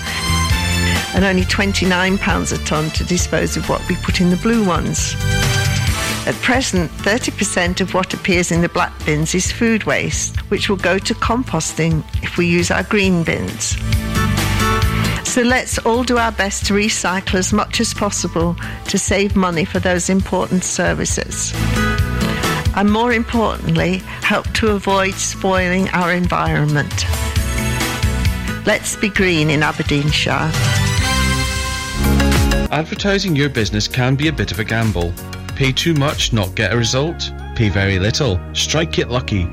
And 1.14 1.24
only 1.24 1.42
£29 1.42 2.52
a 2.52 2.64
tonne 2.64 2.90
to 2.90 3.04
dispose 3.04 3.56
of 3.56 3.68
what 3.68 3.88
we 3.88 3.94
put 3.96 4.20
in 4.20 4.30
the 4.30 4.36
blue 4.38 4.66
ones. 4.66 5.14
At 6.26 6.34
present, 6.42 6.90
30% 6.90 7.80
of 7.80 7.94
what 7.94 8.14
appears 8.14 8.50
in 8.50 8.62
the 8.62 8.68
black 8.68 8.92
bins 9.06 9.32
is 9.32 9.52
food 9.52 9.84
waste, 9.84 10.40
which 10.50 10.68
will 10.68 10.76
go 10.76 10.98
to 10.98 11.14
composting 11.14 12.02
if 12.24 12.36
we 12.36 12.48
use 12.48 12.72
our 12.72 12.82
green 12.82 13.22
bins. 13.22 13.76
So 15.22 15.42
let's 15.42 15.78
all 15.86 16.02
do 16.02 16.18
our 16.18 16.32
best 16.32 16.66
to 16.66 16.74
recycle 16.74 17.34
as 17.34 17.52
much 17.52 17.80
as 17.80 17.94
possible 17.94 18.56
to 18.88 18.98
save 18.98 19.36
money 19.36 19.64
for 19.64 19.78
those 19.78 20.10
important 20.10 20.64
services 20.64 21.54
and 22.76 22.90
more 22.90 23.12
importantly, 23.12 23.98
help 24.22 24.50
to 24.54 24.68
avoid 24.68 25.14
spoiling 25.14 25.88
our 25.90 26.12
environment. 26.12 27.06
Let's 28.66 28.96
be 28.96 29.08
green 29.08 29.50
in 29.50 29.62
Aberdeenshire. 29.62 30.50
Advertising 32.70 33.34
your 33.34 33.48
business 33.48 33.88
can 33.88 34.14
be 34.14 34.28
a 34.28 34.32
bit 34.32 34.52
of 34.52 34.60
a 34.60 34.64
gamble. 34.64 35.12
Pay 35.56 35.72
too 35.72 35.94
much, 35.94 36.32
not 36.32 36.54
get 36.54 36.72
a 36.72 36.76
result. 36.76 37.32
Pay 37.56 37.68
very 37.68 37.98
little, 37.98 38.40
strike 38.52 38.98
it 38.98 39.10
lucky. 39.10 39.48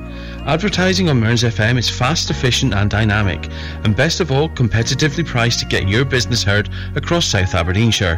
Advertising 0.46 1.10
on 1.10 1.20
Mearns 1.20 1.44
FM 1.44 1.78
is 1.78 1.90
fast, 1.90 2.30
efficient, 2.30 2.74
and 2.74 2.90
dynamic, 2.90 3.50
and 3.84 3.96
best 3.96 4.22
of 4.22 4.32
all, 4.32 4.48
competitively 4.50 5.26
priced 5.26 5.60
to 5.60 5.66
get 5.66 5.90
your 5.90 6.06
business 6.06 6.44
heard 6.44 6.70
across 6.96 7.26
South 7.26 7.54
Aberdeenshire. 7.54 8.18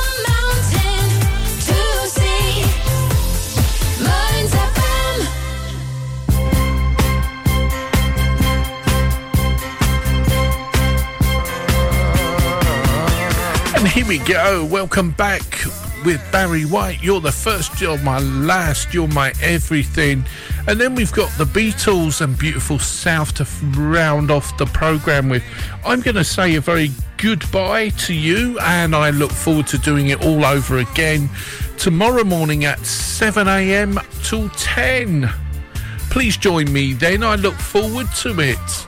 And 13.81 13.89
here 13.89 14.05
we 14.05 14.19
go. 14.19 14.63
Welcome 14.63 15.09
back 15.09 15.41
with 16.05 16.21
Barry 16.31 16.65
White. 16.65 17.01
You're 17.01 17.19
the 17.19 17.31
first, 17.31 17.81
you're 17.81 17.97
my 17.97 18.19
last, 18.19 18.93
you're 18.93 19.07
my 19.07 19.33
everything. 19.41 20.23
And 20.67 20.79
then 20.79 20.93
we've 20.93 21.11
got 21.11 21.35
the 21.39 21.45
Beatles 21.45 22.21
and 22.21 22.37
Beautiful 22.37 22.77
South 22.77 23.33
to 23.33 23.47
round 23.75 24.29
off 24.29 24.55
the 24.59 24.67
programme 24.67 25.29
with. 25.29 25.43
I'm 25.83 25.99
going 26.01 26.13
to 26.17 26.23
say 26.23 26.53
a 26.53 26.61
very 26.61 26.91
goodbye 27.17 27.89
to 27.89 28.13
you, 28.13 28.59
and 28.59 28.95
I 28.95 29.09
look 29.09 29.31
forward 29.31 29.65
to 29.69 29.79
doing 29.79 30.09
it 30.09 30.23
all 30.23 30.45
over 30.45 30.77
again 30.77 31.27
tomorrow 31.79 32.23
morning 32.23 32.65
at 32.65 32.85
7 32.85 33.47
a.m. 33.47 33.99
till 34.21 34.49
10. 34.49 35.27
Please 36.11 36.37
join 36.37 36.71
me 36.71 36.93
then. 36.93 37.23
I 37.23 37.33
look 37.33 37.55
forward 37.55 38.05
to 38.17 38.39
it. 38.41 38.87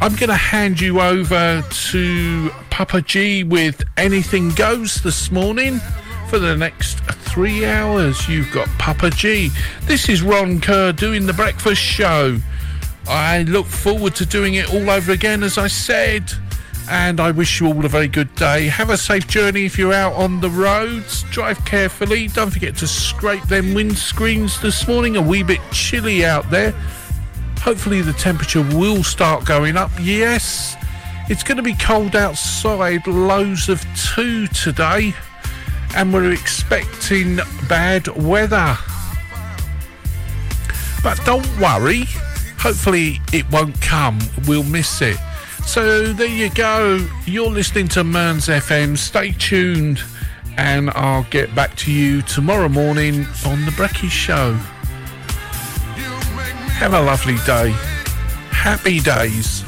I'm 0.00 0.16
going 0.16 0.30
to 0.30 0.34
hand 0.34 0.80
you 0.80 1.02
over 1.02 1.62
to 1.62 2.50
Papa 2.74 3.02
G 3.02 3.44
with 3.44 3.84
Anything 3.96 4.48
Goes 4.50 4.96
this 4.96 5.30
morning. 5.30 5.78
For 6.28 6.40
the 6.40 6.56
next 6.56 6.98
three 7.04 7.64
hours, 7.64 8.28
you've 8.28 8.50
got 8.50 8.66
Papa 8.80 9.10
G. 9.10 9.50
This 9.82 10.08
is 10.08 10.22
Ron 10.22 10.60
Kerr 10.60 10.90
doing 10.90 11.24
the 11.24 11.32
breakfast 11.32 11.80
show. 11.80 12.36
I 13.06 13.44
look 13.44 13.66
forward 13.66 14.16
to 14.16 14.26
doing 14.26 14.54
it 14.54 14.74
all 14.74 14.90
over 14.90 15.12
again, 15.12 15.44
as 15.44 15.56
I 15.56 15.68
said. 15.68 16.32
And 16.90 17.20
I 17.20 17.30
wish 17.30 17.60
you 17.60 17.68
all 17.68 17.84
a 17.84 17.88
very 17.88 18.08
good 18.08 18.34
day. 18.34 18.66
Have 18.66 18.90
a 18.90 18.98
safe 18.98 19.28
journey 19.28 19.66
if 19.66 19.78
you're 19.78 19.94
out 19.94 20.14
on 20.14 20.40
the 20.40 20.50
roads. 20.50 21.22
Drive 21.30 21.64
carefully. 21.64 22.26
Don't 22.26 22.50
forget 22.50 22.76
to 22.78 22.88
scrape 22.88 23.44
them 23.44 23.66
windscreens 23.66 24.60
this 24.60 24.88
morning. 24.88 25.14
A 25.14 25.22
wee 25.22 25.44
bit 25.44 25.60
chilly 25.70 26.24
out 26.24 26.50
there. 26.50 26.72
Hopefully, 27.60 28.02
the 28.02 28.14
temperature 28.14 28.62
will 28.62 29.04
start 29.04 29.44
going 29.44 29.76
up. 29.76 29.92
Yes, 30.00 30.74
it's 31.28 31.42
going 31.42 31.56
to 31.56 31.62
be 31.62 31.74
cold 31.74 32.14
outside, 32.16 33.06
lows 33.06 33.68
of 33.68 33.84
two 33.96 34.46
today, 34.48 35.14
and 35.96 36.12
we're 36.12 36.32
expecting 36.32 37.36
bad 37.68 38.06
weather. 38.08 38.76
But 41.02 41.20
don't 41.24 41.46
worry, 41.58 42.04
hopefully, 42.58 43.20
it 43.32 43.50
won't 43.50 43.80
come. 43.80 44.18
We'll 44.46 44.64
miss 44.64 45.00
it. 45.00 45.16
So, 45.66 46.12
there 46.12 46.26
you 46.26 46.50
go. 46.50 47.06
You're 47.26 47.50
listening 47.50 47.88
to 47.88 48.04
Mearns 48.04 48.48
FM. 48.48 48.98
Stay 48.98 49.32
tuned, 49.32 50.02
and 50.58 50.90
I'll 50.90 51.24
get 51.24 51.54
back 51.54 51.74
to 51.76 51.92
you 51.92 52.20
tomorrow 52.22 52.68
morning 52.68 53.26
on 53.46 53.64
The 53.64 53.72
Brekkie 53.72 54.10
Show. 54.10 54.52
Have 56.74 56.92
a 56.92 57.00
lovely 57.00 57.36
day. 57.46 57.70
Happy 58.50 59.00
days. 59.00 59.64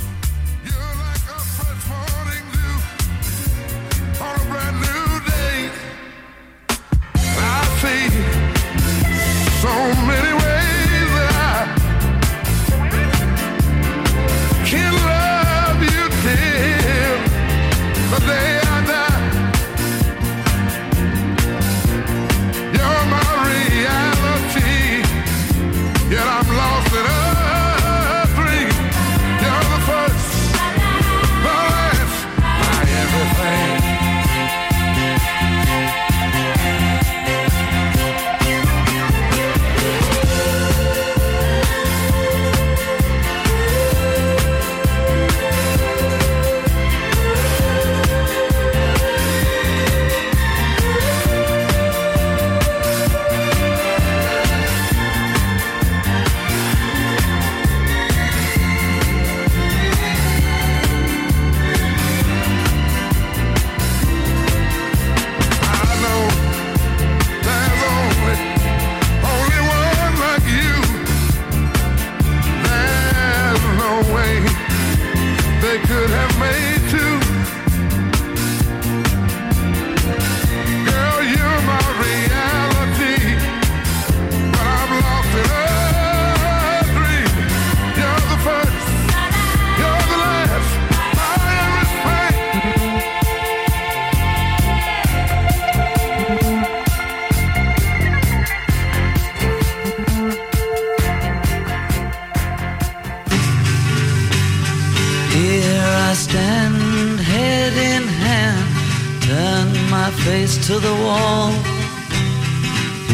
To 110.66 110.80
the 110.80 110.94
wall. 111.06 111.52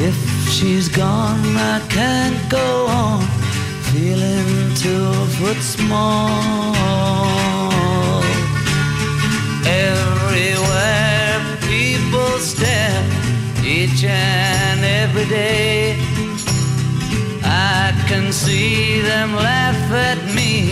If 0.08 0.16
she's 0.48 0.88
gone, 0.88 1.44
I 1.74 1.80
can't 1.90 2.40
go 2.50 2.86
on, 2.86 3.20
feeling 3.92 4.74
two 4.74 5.12
foot 5.36 5.58
small. 5.58 6.72
Everywhere 9.66 11.40
people 11.68 12.38
stare, 12.38 13.04
each 13.62 14.02
and 14.04 14.80
every 15.02 15.26
day. 15.26 15.98
I 17.44 17.92
can 18.08 18.32
see 18.32 19.02
them 19.02 19.34
laugh 19.34 19.92
at 19.92 20.24
me, 20.34 20.70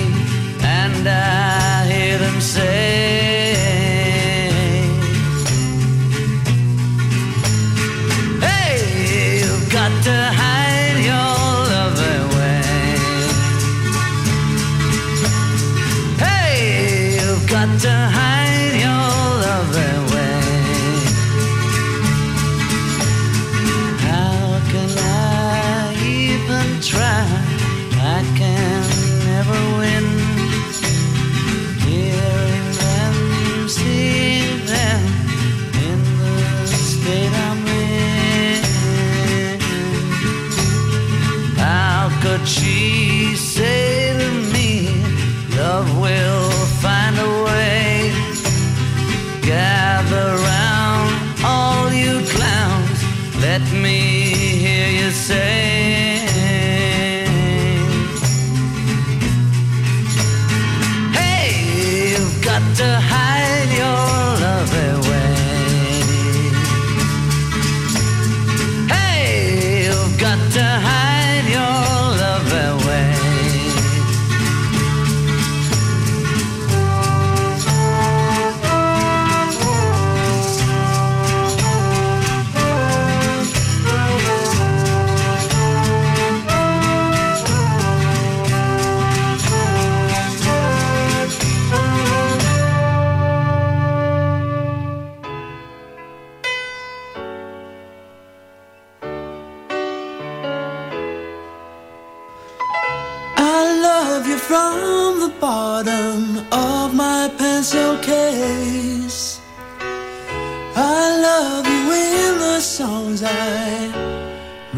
and 0.63 1.07
I 1.07 1.85
hear 1.93 2.17
them 2.17 2.41
say, 2.41 3.50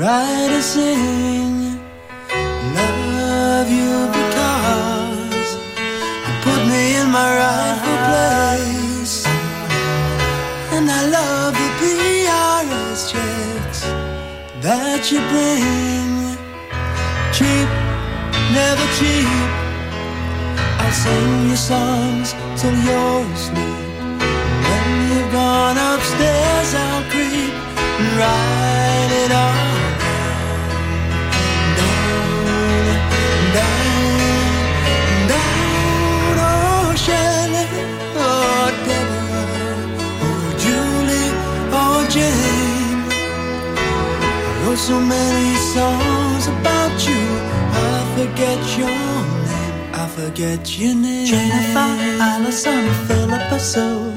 write 0.02 0.50
and 0.50 0.64
sing. 0.64 1.41
So 44.92 45.00
many 45.00 45.54
songs 45.74 46.44
about 46.54 46.96
you. 47.08 47.22
I 47.92 47.96
forget 48.16 48.60
your 48.78 48.96
name. 49.48 49.94
I 50.02 50.04
forget 50.18 50.62
your 50.78 50.94
name. 50.94 51.26
Jennifer, 51.32 51.92
Allison, 52.30 52.84
Philippa 53.06 53.58
Sue, 53.58 54.12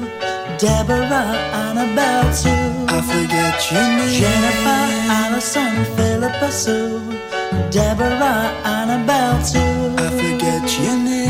Deborah, 0.58 1.32
Annabelle 1.64 2.30
Sue. 2.40 2.66
I 2.96 3.00
forget 3.12 3.56
your 3.72 3.88
name. 3.96 4.20
Jennifer, 4.20 4.82
Allison, 5.20 5.74
Philippa 5.96 6.50
Sue, 6.62 7.00
Deborah, 7.70 8.44
Annabelle 8.76 9.42
Sue. 9.50 9.94
I 10.04 10.08
forget 10.20 10.64
your 10.82 10.96
name. 11.08 11.25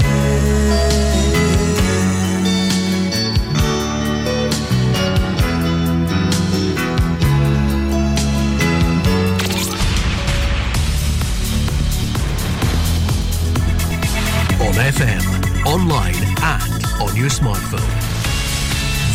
FM, 14.86 15.66
online, 15.66 16.14
and 16.44 16.84
on 17.02 17.16
your 17.16 17.28
smartphone. 17.28 17.80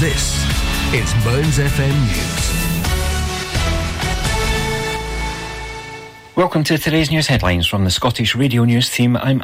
This 0.01 0.35
is 0.93 1.15
Mearns 1.23 1.59
FM 1.59 1.95
News. 2.07 2.51
Welcome 6.35 6.65
to 6.65 6.77
today's 6.77 7.09
news 7.09 7.27
headlines 7.27 7.67
from 7.67 7.85
the 7.85 7.89
Scottish 7.89 8.35
Radio 8.35 8.65
News 8.65 8.89
team. 8.89 9.15
I'm 9.15 9.39